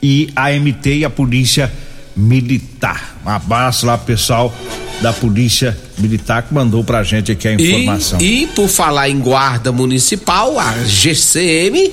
e 0.04 0.30
a 0.36 0.52
MT 0.52 0.98
e 0.98 1.06
a 1.06 1.10
Polícia 1.10 1.72
Militar. 2.14 3.16
Um 3.26 3.30
abraço 3.30 3.86
lá, 3.86 3.98
pessoal 3.98 4.54
da 5.00 5.14
Polícia 5.14 5.80
Militar 5.98 6.44
que 6.44 6.54
mandou 6.54 6.84
pra 6.84 7.04
gente 7.04 7.32
aqui 7.32 7.48
a 7.48 7.54
informação. 7.54 8.20
E, 8.20 8.44
e 8.44 8.48
por 8.48 8.68
falar 8.68 9.08
em 9.08 9.18
guarda 9.18 9.72
municipal, 9.72 10.60
a 10.60 10.74
GCM 10.84 11.90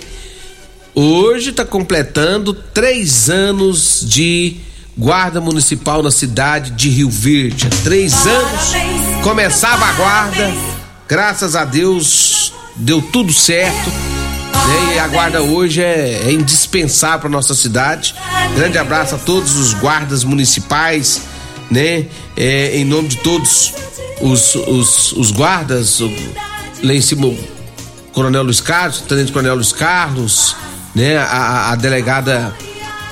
hoje 0.93 1.51
está 1.51 1.65
completando 1.65 2.53
três 2.53 3.31
anos 3.31 4.05
de 4.05 4.57
guarda 4.99 5.41
municipal 5.41 6.03
na 6.03 6.11
cidade 6.11 6.73
de 6.73 6.89
Rio 6.89 7.09
Verde. 7.11 7.69
Há 7.69 7.85
três 7.85 8.27
anos 8.27 8.73
começava 9.23 9.85
a 9.85 9.93
guarda, 9.93 10.53
graças 11.07 11.55
a 11.55 11.65
Deus 11.65 12.56
deu 12.77 13.01
tudo 13.01 13.33
certo. 13.33 13.91
né? 13.91 14.95
E 14.95 14.99
a 14.99 15.07
guarda 15.09 15.43
hoje 15.43 15.83
é, 15.83 16.23
é 16.27 16.33
indispensável 16.33 17.21
para 17.21 17.29
nossa 17.31 17.55
cidade. 17.55 18.15
Grande 18.55 18.79
abraço 18.79 19.15
a 19.15 19.19
todos 19.19 19.57
os 19.57 19.75
guardas 19.75 20.25
municipais, 20.25 21.23
né? 21.71 22.07
É, 22.37 22.77
em 22.79 22.85
nome 22.85 23.09
de 23.09 23.17
todos 23.19 23.73
os, 24.21 24.55
os, 24.55 25.13
os 25.13 25.31
guardas, 25.31 26.01
o, 26.01 26.11
lá 26.83 26.93
em 26.95 27.01
cima 27.01 27.27
o 27.27 27.39
Coronel 28.13 28.43
Luiz 28.43 28.61
Carlos, 28.61 29.01
o 29.01 29.03
Tenente 29.03 29.33
Coronel 29.33 29.55
Luiz 29.57 29.73
Carlos, 29.73 30.57
né? 30.95 31.17
A, 31.19 31.71
a- 31.73 31.77
delegada 31.77 32.55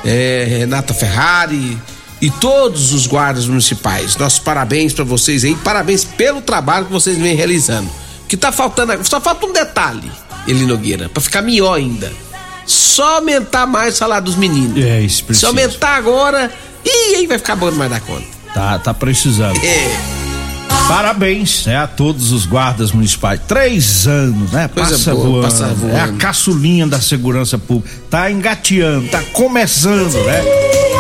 é, 0.05 0.47
Renata 0.49 0.95
Ferrari 0.95 1.79
e 2.21 2.31
todos 2.31 2.93
os 2.93 3.07
guardas 3.07 3.47
municipais. 3.47 4.17
Nossos 4.17 4.39
parabéns 4.39 4.93
para 4.93 5.05
vocês 5.05 5.45
aí, 5.45 5.55
parabéns 5.57 6.05
pelo 6.05 6.41
trabalho 6.41 6.87
que 6.87 6.93
vocês 6.93 7.19
vêm 7.19 7.35
realizando. 7.35 7.89
Que 8.29 8.37
tá 8.37 8.51
faltando, 8.51 8.93
só 9.05 9.21
falta 9.21 9.47
um 9.47 9.53
detalhe, 9.53 10.11
Eli 10.47 10.65
Nogueira, 10.67 11.09
para 11.09 11.23
ficar 11.23 11.43
melhor 11.43 11.75
ainda. 11.75 12.11
Só 12.67 13.17
aumentar 13.17 13.67
mais 13.67 13.95
o 13.95 13.97
salário 13.99 14.25
dos 14.25 14.37
meninos. 14.37 14.83
É, 14.83 15.01
isso 15.01 15.19
Se 15.19 15.23
precisa. 15.25 15.49
aumentar 15.49 15.97
agora, 15.97 16.51
e 16.85 17.17
aí 17.17 17.27
vai 17.27 17.37
ficar 17.39 17.55
bom 17.57 17.71
demais 17.71 17.91
da 17.91 18.01
conta. 18.01 18.25
Tá, 18.55 18.79
tá 18.79 18.95
precisando. 18.95 19.59
É. 19.63 20.25
Parabéns 20.89 21.65
né, 21.65 21.79
a 21.79 21.87
todos 21.87 22.31
os 22.31 22.45
guardas 22.45 22.93
municipais. 22.93 23.41
Três 23.49 24.07
anos, 24.07 24.51
né? 24.51 24.69
Coisa 24.69 24.91
passa, 24.91 25.15
boa, 25.15 25.25
voando. 25.27 25.43
passa 25.45 25.67
voando. 25.69 25.97
É 25.97 26.01
a 26.01 26.13
caçulinha 26.13 26.87
da 26.87 27.01
segurança 27.01 27.57
pública. 27.59 27.91
Tá 28.11 28.31
engateando, 28.31 29.09
tá 29.09 29.23
começando, 29.33 30.13
né? 30.27 30.43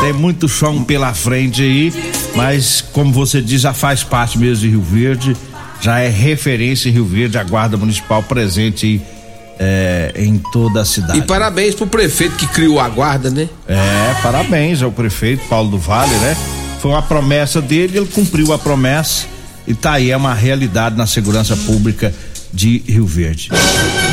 Tem 0.00 0.12
muito 0.12 0.48
chão 0.48 0.82
pela 0.84 1.12
frente 1.14 1.62
aí, 1.62 1.92
mas 2.34 2.82
como 2.92 3.12
você 3.12 3.40
diz, 3.42 3.60
já 3.60 3.72
faz 3.74 4.02
parte 4.02 4.38
mesmo 4.38 4.56
de 4.62 4.70
Rio 4.70 4.82
Verde. 4.82 5.36
Já 5.80 6.00
é 6.00 6.08
referência 6.08 6.88
em 6.88 6.92
Rio 6.92 7.04
Verde, 7.04 7.38
a 7.38 7.44
guarda 7.44 7.76
municipal 7.76 8.22
presente 8.22 9.00
é, 9.58 10.12
em 10.16 10.38
toda 10.52 10.80
a 10.80 10.84
cidade. 10.84 11.18
E 11.18 11.22
parabéns 11.22 11.74
pro 11.74 11.86
prefeito 11.86 12.36
que 12.36 12.46
criou 12.46 12.80
a 12.80 12.88
guarda, 12.88 13.30
né? 13.30 13.48
É, 13.68 14.14
parabéns 14.22 14.82
ao 14.82 14.90
prefeito 14.90 15.46
Paulo 15.48 15.70
do 15.70 15.78
Vale, 15.78 16.14
né? 16.16 16.36
Foi 16.80 16.90
uma 16.90 17.02
promessa 17.02 17.60
dele, 17.62 17.98
ele 17.98 18.06
cumpriu 18.06 18.52
a 18.52 18.58
promessa 18.58 19.26
e 19.66 19.74
tá 19.74 19.92
aí, 19.92 20.10
é 20.10 20.16
uma 20.16 20.34
realidade 20.34 20.96
na 20.96 21.06
segurança 21.06 21.56
pública 21.56 22.12
de 22.52 22.82
Rio 22.86 23.06
Verde. 23.06 23.50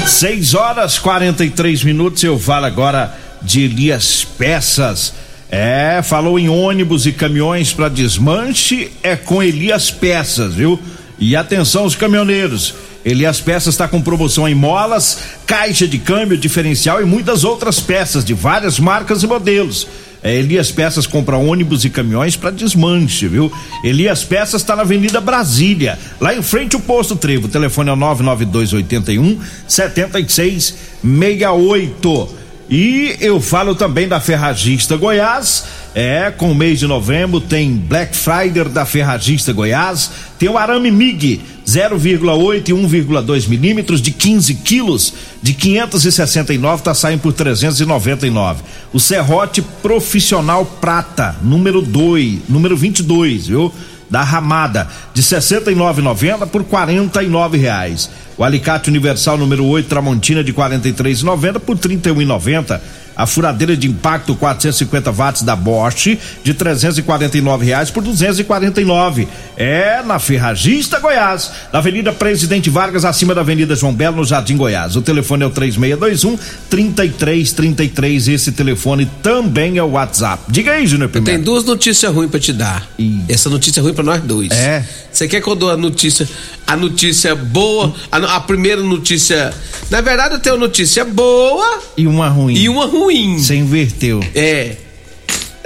6 0.07 0.53
horas 0.53 0.97
43 0.97 1.83
minutos, 1.83 2.23
eu 2.23 2.39
falo 2.39 2.65
agora 2.65 3.15
de 3.41 3.61
Elias 3.61 4.25
Peças. 4.37 5.13
É, 5.49 6.01
falou 6.01 6.39
em 6.39 6.47
ônibus 6.47 7.05
e 7.05 7.11
caminhões 7.11 7.73
para 7.73 7.89
desmanche, 7.89 8.89
é 9.03 9.17
com 9.17 9.43
Elias 9.43 9.91
Peças, 9.91 10.53
viu? 10.53 10.79
E 11.21 11.33
atenção 11.35 11.85
os 11.85 11.95
caminhoneiros. 11.95 12.73
Elias 13.05 13.39
Peças 13.39 13.75
está 13.75 13.87
com 13.87 14.01
promoção 14.01 14.49
em 14.49 14.55
molas, 14.55 15.19
caixa 15.45 15.87
de 15.87 15.99
câmbio, 15.99 16.35
diferencial 16.35 16.99
e 16.99 17.05
muitas 17.05 17.43
outras 17.43 17.79
peças 17.79 18.25
de 18.25 18.33
várias 18.33 18.79
marcas 18.79 19.21
e 19.21 19.27
modelos. 19.27 19.87
É, 20.23 20.35
Elias 20.35 20.71
Peças 20.71 21.05
compra 21.05 21.37
ônibus 21.37 21.85
e 21.85 21.91
caminhões 21.91 22.35
para 22.35 22.49
desmanche, 22.49 23.27
viu? 23.27 23.53
Elias 23.83 24.23
Peças 24.23 24.61
está 24.61 24.75
na 24.75 24.81
Avenida 24.81 25.21
Brasília, 25.21 25.99
lá 26.19 26.33
em 26.33 26.41
frente 26.41 26.75
ao 26.75 26.81
posto 26.81 27.15
Trevo. 27.15 27.45
O 27.45 27.49
telefone 27.49 27.89
é 27.89 27.93
o 27.93 27.95
99281 27.95 29.39
7668. 29.67 32.41
E 32.69 33.17
eu 33.19 33.41
falo 33.41 33.73
também 33.75 34.07
da 34.07 34.21
Ferragista 34.21 34.95
Goiás. 34.95 35.65
É, 35.93 36.31
com 36.31 36.51
o 36.51 36.55
mês 36.55 36.79
de 36.79 36.87
novembro 36.87 37.41
tem 37.41 37.73
Black 37.75 38.15
Friday 38.15 38.63
da 38.69 38.85
Ferragista 38.85 39.51
Goiás. 39.51 40.09
Tem 40.39 40.47
o 40.47 40.57
arame 40.57 40.89
MIG 40.89 41.41
0,8 41.67 42.69
e 42.69 42.71
1,2 42.71 43.47
milímetros 43.49 44.01
de 44.01 44.11
15 44.11 44.55
quilos 44.55 45.13
de 45.41 45.53
569 45.53 46.83
tá 46.83 46.93
saindo 46.93 47.21
por 47.21 47.33
399. 47.33 48.63
O 48.93 48.99
serrote 48.99 49.61
profissional 49.61 50.65
prata 50.65 51.35
número 51.41 51.81
2, 51.81 52.39
número 52.47 52.77
22, 52.77 53.47
viu? 53.47 53.73
Da 54.09 54.23
Ramada 54.23 54.89
de 55.13 55.21
69,90 55.21 56.47
por 56.47 56.63
49 56.63 57.57
reais. 57.57 58.09
O 58.37 58.43
alicate 58.43 58.89
universal 58.89 59.37
número 59.37 59.65
8 59.65 59.87
Tramontina 59.87 60.43
de 60.43 60.53
43,90 60.53 61.59
por 61.59 61.77
31,90. 61.77 62.81
A 63.15 63.25
furadeira 63.25 63.75
de 63.75 63.87
impacto 63.87 64.35
450 64.35 65.11
watts 65.11 65.41
da 65.43 65.55
Bosch 65.55 66.17
de 66.43 66.53
349 66.53 67.65
reais 67.65 67.91
por 67.91 68.01
249. 68.03 69.27
É 69.57 70.01
na 70.03 70.17
Ferragista 70.19 70.99
Goiás, 70.99 71.51
na 71.71 71.79
Avenida 71.79 72.11
Presidente 72.11 72.69
Vargas, 72.69 73.05
acima 73.05 73.35
da 73.35 73.41
Avenida 73.41 73.75
João 73.75 73.93
Belo, 73.93 74.17
no 74.17 74.25
Jardim 74.25 74.57
Goiás. 74.57 74.95
O 74.95 75.01
telefone 75.01 75.43
é 75.43 75.47
o 75.47 75.49
3621 75.49 76.37
3333. 76.69 78.27
Esse 78.29 78.51
telefone 78.51 79.09
também 79.21 79.77
é 79.77 79.83
o 79.83 79.91
WhatsApp. 79.91 80.43
Diga 80.49 80.71
aí, 80.71 80.87
Júnior 80.87 81.09
Tem 81.09 81.21
Pimenta. 81.23 81.43
duas 81.43 81.63
notícias 81.65 82.13
ruins 82.13 82.29
pra 82.31 82.39
te 82.39 82.53
dar. 82.53 82.87
Ih. 82.97 83.21
Essa 83.29 83.49
notícia 83.49 83.79
é 83.79 83.83
ruim 83.83 83.93
pra 83.93 84.03
nós 84.03 84.21
dois. 84.21 84.51
É. 84.51 84.83
Você 85.11 85.27
quer 85.27 85.41
que 85.41 85.47
eu 85.47 85.55
dou 85.55 85.69
a 85.69 85.77
notícia, 85.77 86.27
a 86.71 86.75
notícia 86.77 87.35
boa, 87.35 87.93
a, 88.11 88.17
a 88.35 88.39
primeira 88.39 88.81
notícia. 88.81 89.53
Na 89.89 90.01
verdade, 90.01 90.35
eu 90.35 90.39
tenho 90.39 90.57
notícia 90.57 91.03
boa 91.03 91.79
E 91.97 92.07
uma 92.07 92.29
ruim. 92.29 92.55
e 92.55 92.69
uma 92.69 92.85
ruim. 92.85 93.37
Você 93.39 93.55
inverteu. 93.55 94.21
É. 94.35 94.75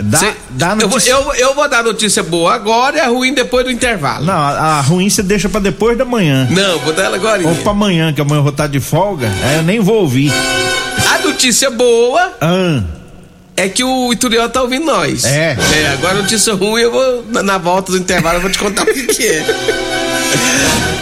Dá, 0.02 0.18
Cê- 0.20 0.34
dá 0.50 0.72
eu, 0.72 0.78
vou, 0.80 0.90
notícia. 0.90 1.12
eu, 1.12 1.34
eu 1.36 1.56
vou 1.56 1.70
dar 1.70 1.82
notícia 1.84 2.22
boa 2.22 2.54
agora 2.54 2.98
e 2.98 3.00
a 3.00 3.08
ruim 3.08 3.34
depois 3.34 3.64
do 3.66 3.72
intervalo. 3.72 4.26
Não, 4.26 4.34
a, 4.34 4.50
a 4.78 4.82
ruim 4.82 5.10
você 5.10 5.24
deixa 5.24 5.48
pra 5.48 5.62
depois 5.62 5.98
da 5.98 6.04
manhã. 6.04 6.48
Não, 6.52 6.80
vou 6.80 6.92
dar 6.92 7.04
ela 7.06 7.16
agora. 7.16 7.48
Ou 7.48 7.56
pra 7.56 7.72
amanhã, 7.72 8.12
que 8.12 8.20
amanhã 8.20 8.40
eu 8.40 8.44
vou 8.44 8.52
estar 8.52 8.68
de 8.68 8.80
folga. 8.82 9.32
Aí 9.44 9.56
eu 9.56 9.64
nem 9.64 9.80
vou 9.80 10.02
ouvir. 10.02 10.34
A 11.14 11.20
notícia 11.20 11.70
boa 11.72 12.34
Ah, 12.42 12.84
é 13.56 13.70
que 13.70 13.84
o 13.86 14.12
Ituriel 14.12 14.50
tá 14.50 14.62
ouvindo 14.64 14.86
nós. 14.86 15.24
É. 15.24 15.56
É, 15.74 15.88
agora 15.94 16.16
notícia 16.16 16.54
ruim 16.54 16.82
eu 16.82 16.92
vou, 16.92 17.26
na, 17.30 17.42
na 17.44 17.58
volta 17.58 17.92
do 17.94 17.98
intervalo, 17.98 18.38
eu 18.38 18.42
vou 18.42 18.50
te 18.52 18.60
contar 18.60 18.84
o 18.84 18.86
que, 18.88 19.08
que 19.08 19.24
é. 19.26 19.46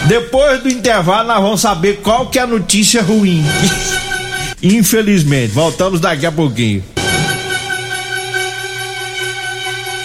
depois 0.06 0.62
do 0.62 0.68
intervalo 0.68 1.28
nós 1.28 1.40
vamos 1.40 1.60
saber 1.60 2.00
qual 2.02 2.26
que 2.26 2.38
é 2.38 2.42
a 2.42 2.46
notícia 2.46 3.02
ruim. 3.02 3.44
Infelizmente, 4.62 5.52
voltamos 5.52 6.00
daqui 6.00 6.24
a 6.24 6.32
pouquinho. 6.32 6.82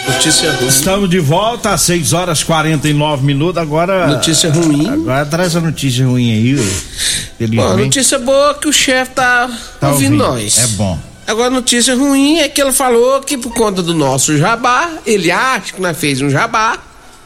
Notícia 0.08 0.52
ruim. 0.52 0.68
Estamos 0.68 1.10
de 1.10 1.20
volta 1.20 1.72
às 1.72 1.82
6 1.84 2.14
horas 2.14 2.44
49 2.44 3.26
minutos. 3.26 3.62
Agora. 3.62 4.08
Notícia 4.08 4.52
ruim. 4.52 4.90
Agora 4.90 5.26
traz 5.26 5.56
a 5.56 5.62
notícia 5.62 6.06
ruim 6.06 6.32
aí. 6.32 7.48
Bom, 7.56 7.78
notícia 7.78 8.20
boa 8.20 8.52
é 8.52 8.54
que 8.56 8.68
o 8.68 8.74
chefe 8.74 9.12
tá, 9.12 9.50
tá 9.80 9.92
ouvindo, 9.92 10.22
ouvindo. 10.22 10.42
nós. 10.42 10.58
É 10.58 10.68
bom. 10.76 11.00
Agora, 11.26 11.48
a 11.48 11.52
notícia 11.52 11.96
ruim 11.96 12.40
é 12.40 12.50
que 12.50 12.60
ele 12.60 12.74
falou 12.74 13.22
que 13.22 13.38
por 13.38 13.54
conta 13.54 13.84
do 13.84 13.94
nosso 13.94 14.36
jabá, 14.36 14.90
ele 15.06 15.32
acha 15.32 15.74
que 15.74 15.82
nós 15.82 15.96
fez 15.96 16.22
um 16.22 16.30
jabá, 16.30 16.78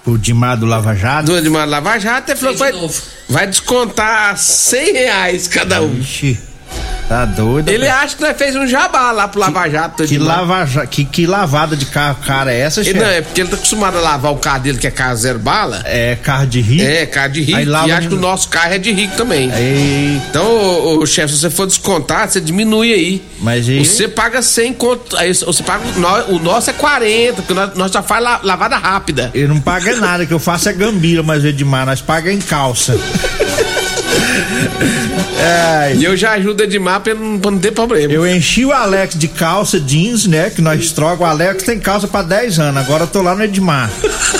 O 0.06 0.18
Dimar 0.18 0.58
do 0.58 0.66
Lava 0.66 0.94
Jato. 0.96 1.28
do 1.28 1.38
Edmar 1.38 1.68
Lava 1.68 1.98
Jato, 1.98 2.32
ele 2.32 2.40
falou 2.40 2.54
que 2.54 2.60
vai, 2.60 2.74
vai 3.30 3.48
descontar 3.48 4.38
100 4.38 4.94
reais 4.94 5.48
cada 5.48 5.82
um. 5.82 5.98
Ixi, 6.00 6.40
tá 7.14 7.26
doido. 7.26 7.70
Ele 7.70 7.88
acha 7.88 8.16
que 8.16 8.22
nós 8.24 8.36
fez 8.36 8.56
um 8.56 8.66
jabá 8.68 9.12
lá 9.12 9.28
pro 9.28 9.40
Lava 9.40 9.70
Jato. 9.70 10.04
que, 10.06 10.18
lava, 10.18 10.88
que, 10.88 11.06
que 11.06 11.28
lavada 11.28 11.76
de 11.76 11.86
carro 11.86 12.18
cara 12.26 12.52
é 12.52 12.60
essa, 12.62 12.84
chefe? 12.84 12.98
não, 12.98 13.06
é 13.06 13.22
porque 13.22 13.42
ele 13.42 13.50
tá 13.50 13.56
acostumado 13.56 13.98
a 13.98 14.02
lavar 14.02 14.32
o 14.32 14.38
carro 14.38 14.62
dele, 14.62 14.78
que 14.80 14.88
é 14.88 14.92
carro 14.92 15.16
zero 15.16 15.38
bala. 15.38 15.82
É 15.86 16.16
carro 16.16 16.48
de 16.48 16.60
rico? 16.60 16.84
É, 16.84 17.06
carro 17.06 17.30
de 17.34 17.42
rico. 17.42 17.58
Aí 17.58 17.66
E 17.68 17.92
acha 17.92 18.08
que 18.08 18.14
o 18.14 18.18
no- 18.18 18.22
nosso 18.22 18.48
carro 18.50 18.74
é 18.74 18.78
de 18.80 18.92
rico 18.92 19.16
também. 19.16 19.52
Ei, 19.54 20.20
Então, 20.30 20.44
ô, 20.46 21.00
ô, 21.02 21.06
chefe, 21.06 21.34
se 21.34 21.40
você 21.42 21.50
for 21.50 21.68
descontar, 21.68 22.28
você 22.28 22.42
diminui 22.42 22.92
aí. 22.94 23.22
Mas 23.40 23.68
aí- 23.70 23.84
Você 23.86 24.08
paga 24.08 24.42
100 24.42 24.74
conto. 24.74 25.16
Aí 25.18 25.34
você 25.34 25.62
paga. 25.64 25.84
O 26.30 26.40
nosso 26.40 26.70
é 26.70 26.74
40, 26.74 27.34
porque 27.42 27.54
nós, 27.54 27.76
nós 27.76 27.92
já 27.92 28.02
faz 28.02 28.24
la- 28.24 28.40
lavada 28.44 28.76
rápida. 28.78 29.30
ele 29.34 29.48
não 29.48 29.60
paga 29.60 29.96
nada, 29.98 30.26
que 30.26 30.34
eu 30.34 30.40
faço 30.40 30.70
é 30.70 30.74
gambira, 30.74 31.22
mas 31.22 31.44
o 31.44 31.48
Edmar, 31.48 31.86
nós 31.86 32.02
paga 32.02 32.32
em 32.32 32.40
calça. 32.40 32.98
Ai, 35.40 35.96
E 35.98 36.04
eu 36.04 36.16
já 36.16 36.32
ajudo 36.34 36.62
o 36.62 36.64
Edmar 36.64 37.02
pra 37.02 37.14
não, 37.14 37.38
pra 37.40 37.52
não 37.52 37.60
ter 37.60 37.72
problema. 37.72 38.12
eu 38.14 38.26
enchi 38.28 38.66
o 38.66 38.72
Alex 38.72 39.18
de 39.18 39.28
calça 39.28 39.80
jeans, 39.80 40.26
né? 40.26 40.50
Que 40.50 40.62
nós 40.62 40.92
troca. 40.92 41.24
O 41.24 41.26
Alex 41.26 41.64
tem 41.64 41.80
calça 41.80 42.08
pra 42.08 42.22
10 42.22 42.60
anos. 42.60 42.82
Agora 42.84 43.04
eu 43.04 43.08
tô 43.08 43.22
lá 43.22 43.36
no 43.36 43.44
Edmar. 43.44 43.90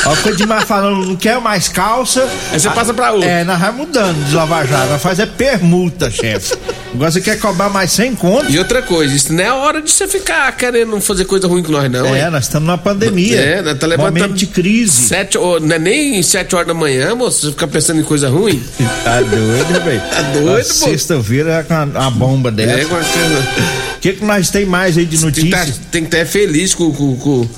Ó, 0.06 0.14
o 0.28 0.30
Edmar 0.30 0.66
falando, 0.66 1.06
não 1.06 1.16
quer 1.16 1.40
mais 1.40 1.68
calça. 1.70 2.28
Aí 2.52 2.60
você 2.60 2.70
passa 2.70 2.94
pra 2.94 3.12
outro. 3.12 3.28
É, 3.30 3.44
nós 3.44 3.60
vamos 3.60 3.88
mudando 3.88 4.26
de 4.28 4.36
lavar 4.36 4.68
jato. 4.68 4.90
Nós 4.92 5.02
faz 5.02 5.20
é 5.20 5.26
permuta, 5.26 6.10
chefe. 6.12 6.56
Agora 6.94 7.10
você 7.12 7.22
quer 7.22 7.40
cobrar 7.40 7.70
mais 7.70 7.92
100 7.92 8.16
contos? 8.16 8.54
E 8.54 8.60
outra 8.60 8.82
coisa, 8.82 9.16
isso 9.16 9.32
não 9.34 9.44
é 9.44 9.52
hora 9.52 9.82
de 9.82 9.90
você 9.92 10.08
ficar 10.08 10.52
querendo 10.58 11.00
fazer 11.00 11.26
coisa 11.26 11.48
ruim 11.48 11.64
com 11.64 11.72
nós, 11.72 11.90
não. 11.90 12.14
É, 12.14 12.26
hein? 12.26 12.30
nós 12.32 12.44
estamos 12.46 12.68
numa 12.68 12.78
pandemia. 12.78 13.40
É, 13.40 13.62
nós 13.62 13.78
tá 13.80 13.88
levantando. 13.88 14.14
Momento 14.20 14.34
de 14.36 14.46
crise. 14.48 14.92
Sete, 15.08 15.38
ho- 15.38 15.60
não 15.60 15.76
é 15.76 15.80
nem 15.80 16.22
sete 16.22 16.56
horas 16.56 16.68
da 16.68 16.74
manhã, 16.74 17.16
moço. 17.16 17.42
Você 17.42 17.52
fica 17.52 17.68
pensando 17.68 18.00
em 18.02 18.04
coisa 18.04 18.30
ruim. 18.30 18.62
Tá 19.04 19.20
doido, 19.22 19.84
velho? 19.84 20.02
Tá 20.02 20.22
doido, 20.34 20.66
pô. 20.68 20.74
Sexta-feira 20.74 21.52
é 21.60 21.64
com 21.64 21.74
uma 21.74 22.10
bomba 22.12 22.50
É, 22.50 22.52
dessa. 22.54 22.86
com 22.90 22.96
a 22.96 23.00
coisa- 23.00 23.48
O 23.96 24.00
que, 24.00 24.14
que 24.14 24.26
nós 24.26 24.50
tem 24.50 24.66
mais 24.66 24.98
aí 24.98 25.06
de 25.06 25.18
Tem 25.18 25.32
que 25.32 25.50
tá- 25.50 25.58
notícias? 25.58 25.82
tem 25.92 26.06
que 26.06 26.16
estar 26.16 26.26
feliz 26.30 26.74
com, 26.76 26.92
com, 26.92 27.16
com 27.18 27.50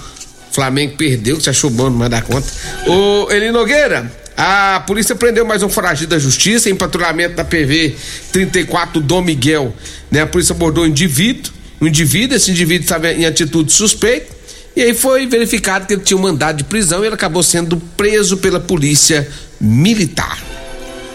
Flamengo 0.56 0.96
perdeu, 0.96 1.38
que 1.38 1.44
você 1.44 1.50
achou 1.50 1.70
bom, 1.70 1.90
não 1.90 2.00
vai 2.00 2.10
dar 2.10 2.24
conta. 2.24 2.48
Ô, 2.88 3.30
Eli 3.30 3.52
Nogueira, 3.52 4.12
a 4.38 4.82
polícia 4.88 5.16
prendeu 5.16 5.46
mais 5.46 5.62
um 5.62 5.70
foragido 5.70 6.12
da 6.12 6.20
justiça 6.20 6.70
em 6.70 6.76
patrulhamento 6.76 7.36
da 7.36 7.44
PV 7.44 7.96
34 8.32 9.02
Dom 9.02 9.22
Miguel. 9.22 9.74
Né? 10.10 10.22
A 10.22 10.28
polícia 10.28 10.54
abordou 10.54 10.84
um 10.84 10.88
indivíduo, 10.88 11.54
um 11.82 11.88
indivíduo, 11.88 12.38
esse 12.38 12.52
indivíduo 12.52 12.84
estava 12.84 13.12
em 13.12 13.26
atitude 13.26 13.72
suspeita. 13.72 14.34
E 14.76 14.82
aí 14.82 14.94
foi 14.94 15.26
verificado 15.26 15.86
que 15.86 15.94
ele 15.94 16.02
tinha 16.02 16.18
um 16.18 16.22
mandado 16.22 16.58
de 16.58 16.64
prisão 16.66 17.04
e 17.04 17.08
ele 17.08 17.16
acabou 17.16 17.42
sendo 17.44 17.78
preso 17.96 18.38
pela 18.38 18.60
polícia 18.60 19.28
militar. 19.60 20.38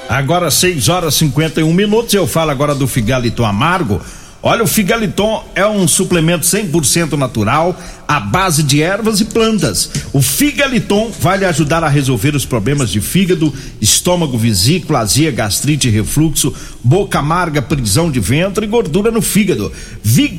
Agora 0.09 0.51
6 0.51 0.89
horas 0.89 1.15
e 1.15 1.19
51 1.19 1.73
minutos. 1.73 2.13
Eu 2.15 2.27
falo 2.27 2.51
agora 2.51 2.75
do 2.75 2.89
Figalito 2.89 3.45
Amargo. 3.45 4.01
Olha, 4.43 4.65
o 4.65 4.67
Figaliton 4.67 5.45
é 5.55 5.67
um 5.67 5.87
suplemento 5.87 6.47
100% 6.47 7.13
natural, 7.13 7.79
à 8.09 8.19
base 8.19 8.63
de 8.63 8.83
ervas 8.83 9.21
e 9.21 9.27
plantas. 9.27 9.91
O 10.15 10.23
Figaliton 10.23 11.13
vai 11.21 11.37
lhe 11.37 11.45
ajudar 11.45 11.85
a 11.85 11.89
resolver 11.89 12.35
os 12.35 12.47
problemas 12.47 12.89
de 12.89 13.03
fígado, 13.03 13.53
estômago, 13.83 14.39
vesícula, 14.39 15.01
azia, 15.01 15.31
gastrite, 15.31 15.91
refluxo, 15.91 16.55
boca 16.83 17.19
amarga, 17.19 17.61
prisão 17.61 18.11
de 18.11 18.19
ventre 18.19 18.65
e 18.65 18.69
gordura 18.69 19.11
no 19.11 19.21
fígado. 19.21 19.71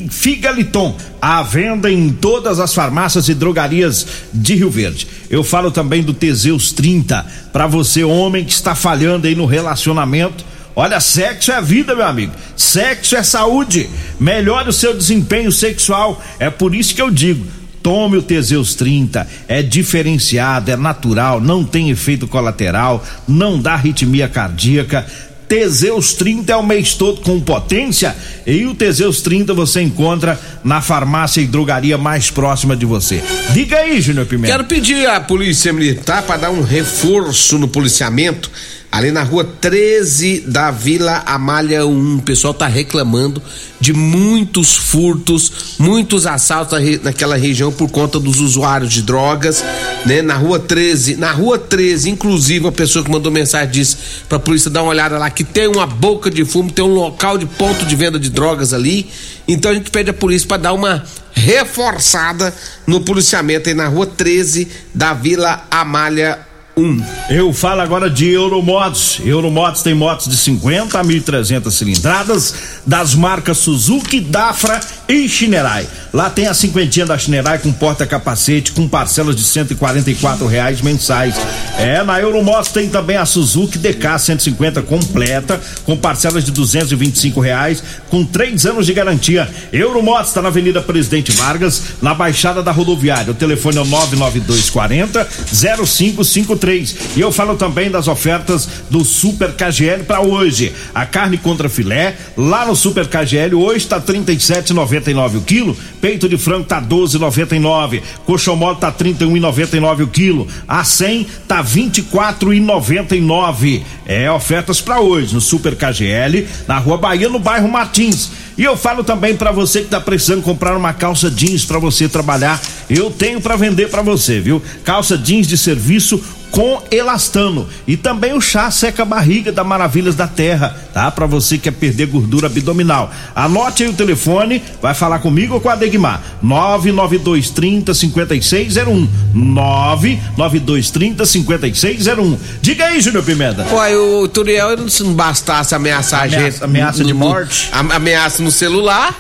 Figaliton, 0.10 0.98
à 1.22 1.44
venda 1.44 1.92
em 1.92 2.10
todas 2.12 2.60
as 2.60 2.74
farmácias 2.74 3.30
e 3.30 3.36
drogarias 3.36 4.08
de 4.34 4.56
Rio 4.56 4.72
Verde. 4.72 5.08
Eu 5.30 5.44
falo 5.44 5.70
também 5.70 6.02
do 6.02 6.14
Teseus 6.14 6.72
30, 6.72 7.24
para 7.54 7.68
você 7.68 8.04
homem 8.04 8.44
que 8.44 8.52
está 8.52 8.74
falhando 8.74 9.28
aí 9.28 9.36
no 9.36 9.46
relacionamento 9.46 10.51
Olha, 10.76 11.00
sexo 11.00 11.52
é 11.52 11.62
vida, 11.62 11.96
meu 11.96 12.06
amigo. 12.06 12.34
Sexo 12.56 13.16
é 13.16 13.24
saúde. 13.24 13.90
Melhore 14.20 14.70
o 14.70 14.74
seu 14.74 14.96
desempenho 14.96 15.52
sexual. 15.52 16.22
É 16.40 16.50
por 16.50 16.74
isso 16.74 16.96
que 16.96 17.02
eu 17.02 17.12
digo. 17.12 17.46
Tome 17.84 18.18
o 18.18 18.22
Teseus 18.22 18.76
30, 18.76 19.28
é 19.48 19.64
diferenciado, 19.64 20.70
é 20.70 20.78
natural, 20.78 21.42
não 21.42 21.64
tem 21.64 21.90
efeito 21.90 22.28
colateral, 22.28 23.04
não 23.28 23.60
dá 23.60 23.74
arritmia 23.74 24.28
cardíaca. 24.30 25.04
Teseus 25.48 26.14
30 26.14 26.54
é 26.54 26.56
o 26.56 26.64
mês 26.64 26.94
todo 26.94 27.20
com 27.22 27.38
potência 27.42 28.16
e 28.46 28.66
o 28.66 28.74
Teseus 28.74 29.22
30 29.22 29.54
você 29.54 29.82
encontra 29.82 30.40
na 30.64 30.80
farmácia 30.80 31.42
e 31.42 31.46
drogaria 31.46 31.98
mais 31.98 32.30
próxima 32.30 32.74
de 32.74 32.86
você. 32.86 33.22
Diga 33.52 33.78
aí, 33.78 34.00
Júnior 34.00 34.28
Pimenta. 34.28 34.54
Quero 34.54 34.64
pedir 34.66 35.10
à 35.10 35.20
Polícia 35.20 35.74
Militar 35.74 36.22
para 36.22 36.38
dar 36.38 36.52
um 36.52 36.62
reforço 36.62 37.58
no 37.58 37.68
policiamento 37.68 38.50
ali 38.92 39.10
na 39.10 39.24
rua 39.24 39.46
13 39.46 40.42
da 40.48 40.70
Vila 40.70 41.24
Amália 41.26 41.86
1. 41.86 42.18
O 42.18 42.22
pessoal 42.22 42.54
tá 42.54 42.68
reclamando 42.68 43.42
de 43.80 43.94
muitos 43.94 44.76
furtos, 44.76 45.76
muitos 45.80 46.28
assaltos 46.28 46.78
naquela 47.02 47.38
região 47.38 47.72
por 47.72 47.90
conta 47.90 48.20
dos 48.20 48.40
usuários 48.40 48.92
de 48.92 49.02
drogas, 49.02 49.64
né? 50.06 50.22
Na 50.22 50.36
rua 50.36 50.60
13, 50.60 51.16
na 51.16 51.32
rua 51.32 51.58
13, 51.58 52.10
inclusive 52.10 52.68
a 52.68 52.72
pessoa 52.72 53.04
que 53.04 53.10
mandou 53.10 53.32
mensagem 53.32 53.72
disse 53.72 53.96
pra 54.28 54.38
polícia 54.38 54.70
dar 54.70 54.84
uma 54.84 54.92
olhada 54.92 55.18
lá 55.18 55.30
que 55.30 55.46
tem 55.46 55.68
uma 55.68 55.88
boca 55.88 56.30
de 56.30 56.44
fumo, 56.44 56.70
tem 56.70 56.84
um 56.84 56.94
local 56.94 57.38
de 57.38 57.46
ponto 57.46 57.86
de 57.86 57.96
venda 57.96 58.20
de 58.20 58.30
drogas 58.30 58.74
ali. 58.74 59.10
Então 59.48 59.72
a 59.72 59.74
gente 59.74 59.90
pede 59.90 60.10
a 60.10 60.14
polícia 60.14 60.48
para 60.48 60.58
dar 60.58 60.74
uma 60.74 61.04
reforçada 61.34 62.54
no 62.86 63.00
policiamento 63.00 63.70
aí 63.70 63.76
na 63.76 63.88
rua 63.88 64.06
13 64.06 64.68
da 64.94 65.14
Vila 65.14 65.66
Amália 65.72 66.40
1 66.48 66.51
um. 66.76 67.04
Eu 67.30 67.54
falo 67.54 67.82
agora 67.82 68.10
de 68.10 68.30
Euromotos. 68.30 69.20
Euromotos 69.24 69.82
tem 69.82 69.94
motos 69.94 70.28
de 70.28 70.38
50 70.38 71.00
a 71.00 71.04
1.300 71.04 71.72
cilindradas 71.72 72.56
das 72.86 73.14
marcas 73.16 73.58
Suzuki, 73.58 74.20
Dafra 74.20 74.80
e 75.08 75.28
Shinerai. 75.28 75.88
Lá 76.14 76.30
tem 76.30 76.48
a 76.48 76.54
cinquentinha 76.54 77.06
da 77.06 77.18
Shinerai 77.18 77.60
com 77.60 77.72
porta-capacete 77.72 78.74
com 78.74 78.86
parcelas 78.86 79.34
de 79.34 79.44
144 79.44 80.46
reais 80.46 80.82
mensais. 80.82 81.36
É, 81.78 82.04
na 82.04 82.20
Euromotos 82.20 82.70
tem 82.70 82.90
também 82.90 83.16
a 83.16 83.26
Suzuki 83.26 83.78
DK 83.78 84.20
150 84.20 84.82
completa 84.82 85.60
com 85.86 85.96
parcelas 85.96 86.44
de 86.44 86.52
225 86.52 87.40
reais 87.40 87.82
com 88.10 88.26
três 88.26 88.66
anos 88.66 88.86
de 88.86 88.94
garantia. 88.94 89.50
Euromotos 89.72 90.28
está 90.28 90.42
na 90.42 90.50
Avenida 90.50 90.82
Presidente 90.82 91.32
Vargas, 91.32 91.82
na 92.02 92.14
Baixada 92.14 92.62
da 92.62 92.72
Rodoviária. 92.74 93.32
O 93.32 93.36
telefone 93.36 93.78
é 93.78 93.82
o 93.82 93.86
99240 93.86 95.28
0553 95.54 96.96
e 97.16 97.22
eu 97.22 97.32
falo 97.32 97.56
também 97.56 97.90
das 97.90 98.10
ofertas 98.10 98.68
do 98.90 99.06
Super 99.06 99.54
KGL 99.54 100.04
para 100.04 100.20
hoje. 100.20 100.74
A 100.94 101.06
carne 101.06 101.38
contra 101.38 101.70
filé, 101.70 102.18
lá 102.36 102.66
no 102.66 102.76
Super 102.76 103.08
KGL, 103.08 103.56
hoje 103.56 103.88
tá 103.88 104.02
37,99 104.02 105.38
o 105.38 105.42
quilo. 105.42 105.78
Peito 106.02 106.28
de 106.28 106.38
frango 106.38 106.66
tá 106.66 106.82
12,99. 106.82 108.02
Coxão 108.26 108.56
mole 108.56 108.78
tá 108.78 108.92
31,99 108.92 110.04
o 110.04 110.08
quilo. 110.08 110.48
A 110.68 110.84
100 110.84 111.28
tá 111.48 111.64
24,99. 111.64 113.84
É 114.06 114.30
ofertas 114.32 114.82
para 114.82 115.00
hoje 115.00 115.34
no 115.34 115.40
Super 115.40 115.76
KGL, 115.76 116.46
na 116.68 116.80
Rua 116.80 116.98
Bahia, 116.98 117.30
no 117.30 117.40
bairro 117.40 117.70
Martins. 117.70 118.32
E 118.58 118.64
eu 118.64 118.76
falo 118.76 119.04
também 119.04 119.36
para 119.36 119.52
você 119.52 119.82
que 119.82 119.88
tá 119.88 120.00
precisando 120.00 120.42
comprar 120.42 120.76
uma 120.76 120.94
calça 120.94 121.30
jeans 121.30 121.66
para 121.66 121.80
você 121.80 122.08
trabalhar. 122.08 122.62
Eu 122.90 123.10
tenho 123.10 123.42
para 123.42 123.56
vender 123.56 123.90
para 123.90 124.02
você, 124.02 124.40
viu? 124.40 124.62
Calça 124.84 125.18
jeans 125.18 125.48
de 125.48 125.58
serviço 125.58 126.22
com 126.52 126.84
elastano 126.92 127.68
e 127.88 127.96
também 127.96 128.34
o 128.34 128.42
chá 128.42 128.70
seca 128.70 129.06
barriga 129.06 129.52
da 129.52 129.64
Maravilhas 129.64 130.16
da 130.16 130.28
Terra, 130.28 130.76
tá? 130.94 131.10
Para 131.10 131.26
você 131.26 131.58
que 131.58 131.64
quer 131.64 131.72
perder 131.72 132.08
gordura 132.08 132.48
abdominal. 132.48 133.10
Anote 133.34 133.84
aí 133.84 133.90
o 133.90 133.94
telefone, 133.94 134.62
vai 134.82 134.94
falar 134.94 135.20
comigo 135.20 135.56
ou 135.56 135.62
com 135.62 135.70
a 135.70 135.76
Degmar. 135.76 136.22
99230 136.42 137.94
5601. 137.94 139.08
99230 139.34 141.26
5601. 141.26 142.38
Diga 142.62 142.86
aí, 142.86 143.00
Júnior 143.00 143.24
Pimenta. 143.24 143.66
Uai, 143.72 143.96
o 143.96 144.28
Turiel 144.28 144.76
não 144.76 145.14
bastasse 145.14 145.74
ameaçar 145.74 146.24
ameaça, 146.24 146.38
a 146.38 146.50
gente. 146.50 146.64
Ameaça 146.64 147.04
de 147.04 147.14
morte? 147.14 147.70
Ameaça 147.72 148.41
no 148.42 148.52
celular. 148.52 149.20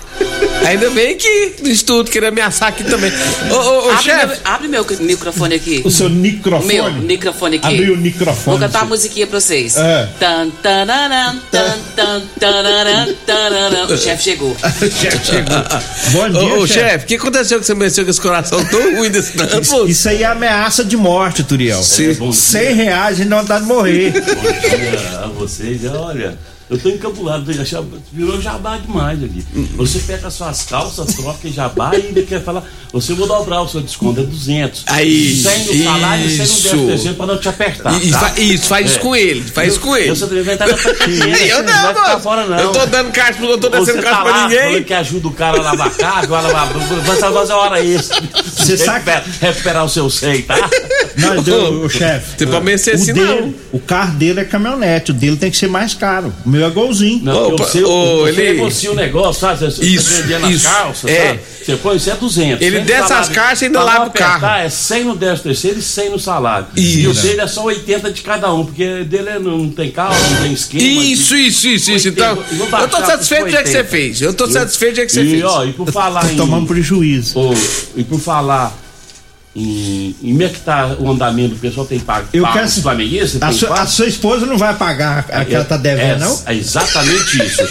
Ainda 0.65 0.89
bem 0.91 1.17
que 1.17 1.55
no 1.61 1.69
estudo 1.69 2.09
querer 2.11 2.27
ameaçar 2.27 2.69
aqui 2.69 2.83
também. 2.83 3.11
Ô, 3.49 3.53
ô, 3.55 3.87
ô 3.87 3.91
abre, 3.91 4.03
chefe. 4.03 4.27
meu, 4.27 4.37
abre 4.45 4.67
meu 4.67 4.85
microfone 4.99 5.55
aqui. 5.55 5.81
O 5.83 5.89
seu 5.89 6.09
microfone? 6.09 6.73
Meu 6.73 6.91
microfone 6.93 7.57
aqui. 7.57 7.67
Abriu 7.67 7.93
o 7.95 7.97
microfone. 7.97 8.57
Vou 8.57 8.59
cantar 8.59 8.83
uma 8.83 8.89
musiquinha 8.89 9.25
pra 9.25 9.39
vocês. 9.39 9.75
É. 9.75 10.07
Tan, 10.19 10.49
tan, 10.61 10.85
tan. 11.49 12.21
O 13.89 13.97
chefe 13.97 14.23
chegou. 14.23 14.51
o 14.61 14.91
chefe 14.91 15.25
chegou. 15.25 15.57
Bom 16.11 16.29
dia, 16.29 16.59
Ô, 16.59 16.67
chefe. 16.67 17.05
o 17.05 17.07
que 17.07 17.15
aconteceu 17.15 17.59
que 17.59 17.65
você 17.65 17.73
mexeu 17.73 18.03
com 18.03 18.11
esse 18.11 18.21
coração 18.21 18.63
tão 18.65 18.95
ruim 18.97 19.09
desse 19.09 19.35
Isso, 19.35 19.47
tempo? 19.47 19.87
isso 19.87 20.09
aí 20.09 20.23
é 20.23 20.27
ameaça 20.27 20.85
de 20.85 20.95
morte, 20.95 21.43
Turiel. 21.43 21.81
Sim. 21.81 22.13
bom 22.13 22.29
dia. 22.29 22.39
100 22.39 22.73
reais 22.75 23.13
a 23.13 23.17
gente 23.17 23.29
não 23.29 23.43
dá 23.43 23.59
de 23.59 23.65
morrer. 23.65 24.13
Olha, 24.15 25.25
a 25.25 25.27
vocês, 25.27 25.81
olha, 25.85 26.37
eu 26.71 26.79
tô 26.79 26.89
encabulado, 26.89 27.51
já 27.53 27.83
virou 28.11 28.41
jabá 28.41 28.77
demais 28.77 29.21
aqui. 29.23 29.45
Você 29.75 29.99
pega 29.99 30.27
as 30.29 30.33
suas 30.33 30.63
calças, 30.63 31.13
troca 31.13 31.47
em 31.47 31.51
jabá 31.53 31.91
e 31.93 32.07
ainda 32.07 32.23
quer 32.23 32.41
falar, 32.41 32.63
você 32.93 33.13
vou 33.13 33.27
dobrar 33.27 33.61
o 33.61 33.67
seu 33.67 33.81
desconto, 33.81 34.21
é 34.21 34.23
200. 34.23 34.83
Aí, 34.87 35.35
100 35.35 35.65
no 35.77 35.83
salário 35.83 36.25
e 36.25 36.29
100 36.29 36.37
no 36.37 36.43
isso. 36.43 36.63
10 36.77 36.85
terceiro 36.87 37.17
pra 37.17 37.25
não 37.27 37.37
te 37.37 37.49
apertar. 37.49 37.93
E- 38.01 38.07
e 38.07 38.11
tá? 38.11 38.19
fa- 38.19 38.39
Isso, 38.39 38.63
faz 38.67 38.85
isso 38.87 38.97
É. 38.97 39.01
com 39.01 39.15
ele, 39.15 39.41
faz 39.43 39.71
isso 39.71 39.79
com 39.81 39.95
ele. 39.97 40.09
Eu 40.11 40.15
sou 40.15 40.37
inventário 40.37 40.73
da 40.75 40.81
pequena, 40.81 41.37
Eu 41.37 41.63
não 41.63 41.71
vai 41.73 41.83
não, 41.83 41.89
ficar 41.93 42.07
mano. 42.09 42.19
fora 42.21 42.45
não. 42.47 42.57
Eu 42.59 42.71
tô 42.71 42.85
dando 42.85 43.11
caixa, 43.11 43.33
pro- 43.37 43.49
eu 43.51 43.57
tô 43.57 43.69
Você 43.69 43.79
descendo 43.93 43.97
tá 44.03 44.09
caixa 44.09 44.21
pra 44.23 44.31
lá 44.31 44.47
ninguém. 44.47 44.83
que 44.83 44.93
ajuda 44.93 45.27
o 45.27 45.31
cara 45.33 45.57
a 45.59 45.61
lavar 45.61 45.91
carro, 45.91 46.27
vai 46.27 46.41
lavar. 46.43 46.73
Vai 46.73 47.17
fazer 47.17 47.53
hora 47.53 47.83
extra. 47.83 48.21
Você 48.45 48.77
sabe- 48.77 49.11
Recuperar, 49.41 49.83
o 49.85 49.89
seu 49.89 50.09
100, 50.09 50.41
tá? 50.43 50.69
Não, 51.17 51.43
deu, 51.43 51.83
o 51.83 51.89
chefe. 51.89 52.37
Tem 52.37 52.47
pra 52.47 52.59
vencer 52.61 52.93
o 52.93 52.97
assim, 52.97 53.13
dele, 53.13 53.41
não. 53.41 53.53
O 53.73 53.79
carro 53.79 54.13
dele 54.17 54.39
é 54.39 54.45
caminhonete, 54.45 55.11
o 55.11 55.13
dele 55.13 55.35
tem 55.35 55.51
que 55.51 55.57
ser 55.57 55.67
mais 55.67 55.93
caro. 55.93 56.33
O 56.45 56.49
meu 56.49 56.60
é 56.65 56.69
golzinho. 56.69 57.23
Não, 57.23 57.49
Opa, 57.49 57.63
o 57.63 57.67
seu, 57.67 57.89
ô, 57.89 58.21
você 58.21 58.29
ele- 58.41 58.53
negocia 58.53 58.91
o 58.91 58.95
negócio, 58.95 59.41
sabe? 59.41 59.59
Você 59.59 59.83
Isso, 59.85 60.11
isso, 60.51 60.63
calças, 60.67 61.09
é. 61.11 61.27
sabe? 61.27 61.39
Você 61.63 61.75
põe, 61.75 61.95
isso 61.97 62.09
é 62.09 62.15
200. 62.15 62.61
Ele 62.65 62.71
100 62.71 62.79
no 62.79 62.85
desce 62.87 63.07
salário. 63.07 63.21
as 63.21 63.29
caixas 63.35 63.61
e 63.61 63.65
ainda 63.65 63.83
lava 63.83 64.07
o 64.07 64.11
carro. 64.11 64.45
É 64.65 64.69
100 64.69 65.03
no 65.03 65.15
10 65.15 65.41
terceiro 65.41 65.77
e 65.79 65.81
100 65.81 66.09
no 66.09 66.19
salário. 66.19 66.67
Isso. 66.75 66.99
E 66.99 67.07
o 67.07 67.13
dele 67.13 67.41
é 67.41 67.47
só 67.47 67.63
80 67.65 68.11
de 68.11 68.21
cada 68.21 68.51
um, 68.53 68.65
porque 68.65 69.03
dele 69.03 69.29
é- 69.29 69.39
não 69.39 69.69
tem 69.69 69.91
carro, 69.91 70.15
não 70.31 70.41
tem 70.41 70.53
esquema. 70.53 70.83
Isso, 70.83 71.35
isso, 71.35 71.67
isso, 71.67 71.91
isso. 71.91 72.07
Então, 72.09 72.37
eu 72.81 72.87
tô 72.87 72.97
satisfeito 73.05 73.43
do 73.45 73.51
que 73.51 73.57
você 73.57 73.77
80. 73.77 73.83
fez. 73.85 74.21
Eu 74.21 74.33
tô 74.33 74.47
satisfeito 74.47 74.95
do 75.01 75.05
que 75.05 75.11
você 75.11 75.21
e, 75.21 75.29
fez. 75.31 75.43
Ó, 75.43 75.63
e 75.65 75.73
por 75.73 75.91
falar 75.91 76.31
em. 76.31 76.35
Tomamos 76.35 76.67
prejuízo. 76.67 77.37
Ô, 77.39 77.53
e 77.95 78.03
por 78.03 78.19
falar 78.19 78.75
em, 79.55 80.15
em 80.23 80.31
como 80.31 80.43
é 80.43 80.49
que 80.49 80.59
tá 80.61 80.95
o 80.97 81.11
andamento, 81.11 81.55
o 81.55 81.57
pessoal 81.59 81.85
tem 81.85 81.99
pago. 81.99 82.27
Eu 82.31 82.43
pago 82.43 82.53
quero 82.55 82.67
os 82.67 82.77
flamenguistas? 82.79 83.41
A 83.41 83.51
pago? 83.67 83.81
a 83.81 83.85
sua 83.85 84.07
esposa 84.07 84.45
não 84.45 84.57
vai 84.57 84.73
pagar 84.75 85.25
a 85.31 85.43
que 85.43 85.53
ela 85.53 85.65
tá 85.65 85.77
devendo, 85.77 86.23
é, 86.23 86.25
não? 86.25 86.39
É 86.45 86.55
exatamente 86.55 87.45
isso. 87.45 87.61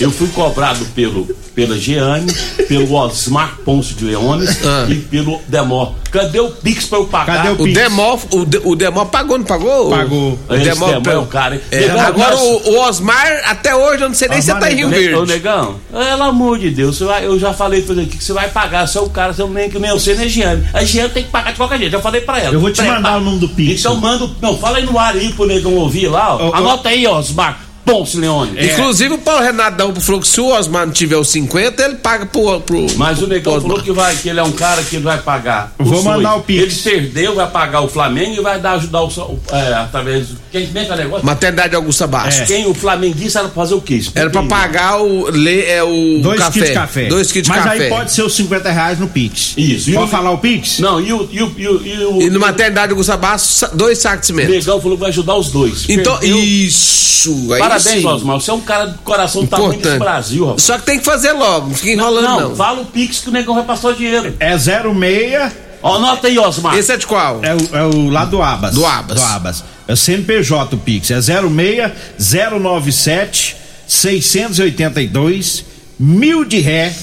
Eu 0.00 0.10
fui 0.10 0.28
cobrado 0.28 0.84
pelo, 0.94 1.24
pela 1.54 1.76
Jeane, 1.78 2.32
pelo 2.68 2.92
Osmar 2.94 3.56
Ponce 3.64 3.94
de 3.94 4.04
Leones 4.04 4.58
Ah. 4.64 4.86
e 4.88 4.94
pelo 4.96 5.40
Demó. 5.48 5.94
Cadê 6.14 6.40
o 6.40 6.50
Pix 6.50 6.86
pra 6.86 6.98
eu 6.98 7.06
pagar? 7.06 7.36
Cadê 7.38 7.48
O 7.50 7.56
Pix. 7.64 7.74
Demol, 7.78 8.20
o, 8.30 8.44
De- 8.46 8.60
o 8.64 8.74
Demol 8.76 9.06
pagou, 9.06 9.36
não 9.36 9.44
pagou? 9.44 9.90
Pagou. 9.90 10.38
O 10.48 10.54
Esse 10.54 10.64
Demol, 10.64 11.00
Demó 11.00 11.10
é 11.10 11.18
o 11.18 11.26
cara? 11.26 11.60
É, 11.70 11.80
Negão, 11.80 12.00
agora 12.00 12.36
o, 12.36 12.70
o 12.70 12.80
Osmar, 12.88 13.42
até 13.46 13.74
hoje, 13.74 14.02
eu 14.04 14.08
não 14.08 14.14
sei 14.14 14.28
nem 14.28 14.40
se 14.40 14.46
você 14.52 14.58
tá 14.58 14.70
em 14.70 14.76
Rio 14.76 14.88
Negão. 14.88 15.00
Verde. 15.00 15.14
Ô, 15.16 15.26
negão, 15.26 15.74
pelo 15.90 16.22
amor 16.22 16.58
de 16.58 16.70
Deus, 16.70 16.96
você 16.96 17.04
vai- 17.04 17.26
eu 17.26 17.38
já 17.38 17.52
falei 17.52 17.82
pra 17.82 17.94
você 17.94 18.00
aqui 18.02 18.16
que 18.16 18.24
você 18.24 18.32
vai 18.32 18.48
pagar, 18.48 18.86
você 18.86 18.98
é 18.98 19.00
o 19.00 19.08
cara, 19.10 19.32
você 19.32 19.44
nem 19.46 19.68
que 19.68 19.78
nem 19.78 19.90
você, 19.90 20.14
nem 20.14 20.28
Jeane. 20.28 20.64
A 20.72 20.84
Jeane 20.84 21.08
tem 21.10 21.24
que 21.24 21.30
pagar 21.30 21.50
de 21.50 21.56
qualquer 21.56 21.78
jeito, 21.78 21.92
já 21.92 22.00
falei 22.00 22.20
pra 22.20 22.38
ela. 22.38 22.54
Eu 22.54 22.60
vou 22.60 22.70
te 22.70 22.80
mandar 22.82 23.16
o 23.16 23.20
número 23.20 23.40
do 23.40 23.48
Pix. 23.48 23.80
Então 23.80 23.96
manda, 23.96 24.24
o- 24.24 24.30
não, 24.40 24.56
fala 24.56 24.78
aí 24.78 24.84
no 24.86 24.98
ar 24.98 25.14
aí 25.14 25.32
pro 25.32 25.46
negão 25.46 25.74
ouvir 25.74 26.06
lá, 26.08 26.36
ó. 26.36 26.54
Anota 26.54 26.88
aí, 26.90 27.06
ó, 27.06 27.18
Osmar. 27.18 27.60
Ponce 27.84 28.16
Leone. 28.16 28.58
É. 28.58 28.72
Inclusive 28.72 29.14
o 29.14 29.18
Paulo 29.18 29.42
Renato 29.42 30.00
falou 30.00 30.20
que 30.20 30.26
se 30.28 30.40
o 30.40 30.46
Osmar 30.46 30.86
não 30.86 30.92
tiver 30.92 31.16
os 31.16 31.28
50, 31.28 31.82
ele 31.82 31.94
paga 31.96 32.24
pro. 32.26 32.60
pro 32.60 32.86
Mas 32.96 33.20
o 33.20 33.26
Negão 33.26 33.60
falou 33.60 33.80
que, 33.82 33.92
vai, 33.92 34.14
que 34.16 34.28
ele 34.28 34.40
é 34.40 34.42
um 34.42 34.52
cara 34.52 34.82
que 34.82 34.96
vai 34.98 35.18
pagar. 35.18 35.72
Vou 35.78 36.02
mandar 36.02 36.36
o 36.36 36.42
Pix. 36.42 36.86
Ele 36.86 36.96
perdeu, 37.00 37.34
vai 37.34 37.50
pagar 37.50 37.82
o 37.82 37.88
Flamengo 37.88 38.36
e 38.38 38.40
vai 38.40 38.58
dar, 38.58 38.72
ajudar 38.72 39.02
o. 39.02 39.06
o- 39.08 39.40
É, 39.52 39.74
através. 39.74 40.28
do- 40.28 40.38
Quem 40.50 40.66
vem 40.66 40.86
com 40.86 40.92
o 40.92 40.96
negócio? 40.96 41.26
Maternidade 41.26 41.74
Augusta 41.76 42.06
Bastos. 42.06 42.46
Quem 42.46 42.66
o 42.66 42.74
flamenguista 42.74 43.40
era 43.40 43.48
pra 43.48 43.62
fazer 43.62 43.74
o 43.74 43.80
quê? 43.80 43.94
Explica 43.96 44.20
Era 44.20 44.30
pra 44.30 44.40
aí. 44.40 44.48
pagar 44.48 45.02
o. 45.02 45.28
Le, 45.30 45.62
é 45.64 45.82
o 45.82 46.20
Dois 46.22 46.38
café. 46.38 46.52
quilos 46.52 46.68
de 46.68 46.74
café. 46.74 47.06
Dois 47.06 47.32
quilos 47.32 47.44
de 47.48 47.50
Mas 47.54 47.64
café. 47.64 47.82
aí 47.84 47.88
pode 47.90 48.12
ser 48.12 48.22
os 48.22 48.34
50 48.34 48.70
reais 48.70 48.98
no 48.98 49.08
Pix. 49.08 49.52
Isso. 49.56 49.90
E 49.90 49.94
Pode 49.94 50.06
o- 50.06 50.10
falar 50.10 50.30
o 50.30 50.38
Pix? 50.38 50.78
Não, 50.78 51.00
e 51.00 51.12
o. 51.12 51.28
E 51.30 51.42
o, 51.42 51.52
e 51.58 51.68
o, 51.68 51.86
e 51.86 52.04
o, 52.04 52.22
E 52.22 52.30
no 52.30 52.40
Maternidade 52.40 52.92
Augusta 52.92 53.16
Bastos, 53.16 53.68
dois 53.74 53.98
sacos 53.98 54.26
de 54.26 54.32
o 54.32 54.36
cimento. 54.36 54.50
Negão 54.50 54.80
falou 54.80 54.96
que 54.96 55.00
vai 55.02 55.10
ajudar 55.10 55.34
os 55.36 55.50
dois. 55.50 55.84
Então, 55.88 56.16
Perdeu. 56.18 56.38
isso. 56.38 57.52
Aí 57.52 57.60
Parabéns, 57.82 58.02
sim. 58.02 58.06
Osmar. 58.06 58.40
Você 58.40 58.50
é 58.50 58.54
um 58.54 58.60
cara 58.60 58.86
do 58.86 58.98
coração 58.98 59.42
do 59.42 59.48
tamanho 59.48 59.70
desse 59.70 59.80
Importante. 59.80 59.98
Brasil, 60.00 60.44
rapaz. 60.44 60.62
Só 60.62 60.78
que 60.78 60.86
tem 60.86 60.98
que 60.98 61.04
fazer 61.04 61.32
logo, 61.32 61.68
não 61.68 61.74
fica 61.74 61.90
enrolando 61.90 62.24
não, 62.24 62.40
não. 62.48 62.56
fala 62.56 62.80
o 62.80 62.86
Pix 62.86 63.20
que 63.20 63.28
o 63.28 63.32
Negão 63.32 63.54
vai 63.54 63.64
passar 63.64 63.88
o 63.88 63.94
dinheiro. 63.94 64.34
É 64.40 64.56
06, 64.56 65.52
Ó, 65.82 65.96
anota 65.96 66.28
aí, 66.28 66.38
Osmar. 66.38 66.76
Esse 66.78 66.92
é 66.92 66.96
de 66.96 67.06
qual? 67.06 67.40
é 67.42 67.54
o, 67.54 67.76
é 67.76 67.82
o 67.84 68.08
lá 68.08 68.24
do 68.24 68.42
Abas. 68.42 68.74
Do 68.74 68.86
Abas. 68.86 69.18
Do 69.20 69.22
Abas. 69.22 69.64
É 69.86 69.92
o 69.92 69.96
CNPJ 69.96 70.74
o 70.74 70.78
Pix. 70.78 71.10
É 71.10 71.20
06 71.20 71.92
097 72.18 73.56
682 73.86 75.64
mil 75.98 76.44
de 76.44 76.58
ré. 76.60 76.94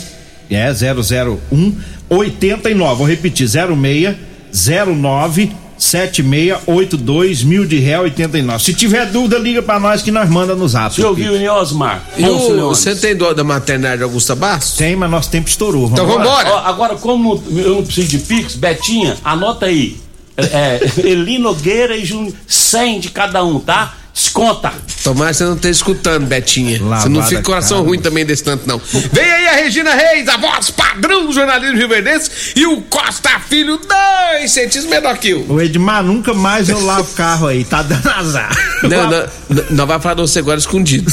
É 0.50 0.72
001 0.72 1.78
89. 2.10 2.96
Vou 2.96 3.08
repetir: 3.08 3.48
06 3.48 4.16
09 4.52 5.52
7682 5.92 7.44
mil 7.44 7.66
de 7.66 7.78
ré 7.80 8.00
89. 8.00 8.64
Se 8.64 8.74
tiver 8.74 9.06
dúvida, 9.08 9.38
liga 9.38 9.62
pra 9.62 9.78
nós 9.78 10.02
que 10.02 10.10
nós 10.10 10.30
manda 10.30 10.56
no 10.56 10.68
zap. 10.68 10.96
Você 10.96 11.04
ouviu, 11.04 11.34
né, 11.34 11.52
Osmar? 11.52 12.02
E 12.18 12.22
Leone. 12.22 12.62
você 12.62 12.96
tem 12.96 13.14
dó 13.14 13.34
da 13.34 13.44
maternidade 13.44 14.02
Augusta 14.02 14.34
Bastos? 14.34 14.78
Tem, 14.78 14.96
mas 14.96 15.12
nosso 15.12 15.30
tempo 15.30 15.50
estourou. 15.50 15.90
Então 15.92 16.06
vambora. 16.06 16.50
Ó, 16.50 16.58
agora, 16.60 16.96
como 16.96 17.44
eu 17.52 17.76
não 17.76 17.84
preciso 17.84 18.08
de 18.08 18.20
Pix, 18.20 18.56
Betinha, 18.56 19.18
anota 19.24 19.66
aí. 19.66 19.98
É, 20.38 20.44
é, 20.44 20.82
Eli 21.04 21.38
Nogueira 21.38 21.98
e 21.98 22.06
Júnior, 22.06 22.34
100 22.48 23.00
de 23.02 23.10
cada 23.10 23.44
um, 23.44 23.60
tá? 23.60 23.96
Desconta. 24.14 24.74
Tomara 25.04 25.32
que 25.32 25.38
você 25.38 25.44
não 25.46 25.56
esteja 25.56 25.72
escutando, 25.72 26.28
Betinha. 26.28 26.82
Lavada 26.82 27.02
você 27.02 27.10
não 27.10 27.24
fica 27.24 27.38
com 27.38 27.46
coração 27.46 27.78
cara. 27.78 27.90
ruim 27.90 28.00
também 28.00 28.26
desse 28.26 28.44
tanto, 28.44 28.68
não. 28.68 28.80
Vem 29.12 29.24
aí 29.24 29.48
a 29.48 29.52
Regina 29.54 29.94
Reis, 29.94 30.28
a 30.28 30.38
voz 30.38 30.70
padrão 30.70 31.26
do 31.26 31.34
jornalismo 31.34 31.78
rioverdense, 31.78 32.54
e 32.56 32.66
o 32.66 32.82
Costa 32.82 33.40
Filho, 33.40 33.78
dois 33.78 34.52
centímetros 34.52 34.86
menor 34.86 35.18
que 35.18 35.30
eu. 35.30 35.46
O 35.48 35.62
Edmar, 35.62 36.04
nunca 36.04 36.34
mais 36.34 36.70
eu 36.70 36.84
lavo 36.84 37.10
o 37.12 37.16
carro 37.16 37.48
aí, 37.48 37.64
tá 37.64 37.82
dando 37.82 38.10
azar. 38.10 38.56
Não, 38.84 39.10
não, 39.10 39.30
não, 39.50 39.64
não 39.72 39.88
vai 39.88 40.00
falar 40.00 40.16
de 40.16 40.22
você 40.22 40.40
agora 40.40 40.60
escondido. 40.60 41.12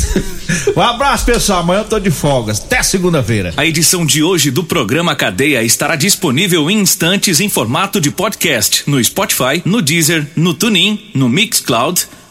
Um 0.75 0.81
abraço, 0.81 1.25
pessoal. 1.25 1.61
Amanhã 1.61 1.81
eu 1.81 1.85
tô 1.85 1.99
de 1.99 2.11
folgas. 2.11 2.61
Até 2.61 2.83
segunda-feira. 2.83 3.53
A 3.57 3.67
edição 3.67 4.07
de 4.07 4.23
hoje 4.23 4.51
do 4.51 4.65
programa 4.65 5.15
Cadeia 5.15 5.63
estará 5.63 5.97
disponível 5.97 6.71
em 6.71 6.81
instantes 6.81 7.41
em 7.41 7.49
formato 7.49 8.01
de 8.01 8.11
podcast 8.11 8.85
no 8.87 9.03
Spotify, 9.03 9.63
no 9.65 9.83
Deezer, 9.83 10.27
no 10.35 10.55
TuneIn, 10.55 11.11
no 11.15 11.29
Mixcloud, 11.29 12.07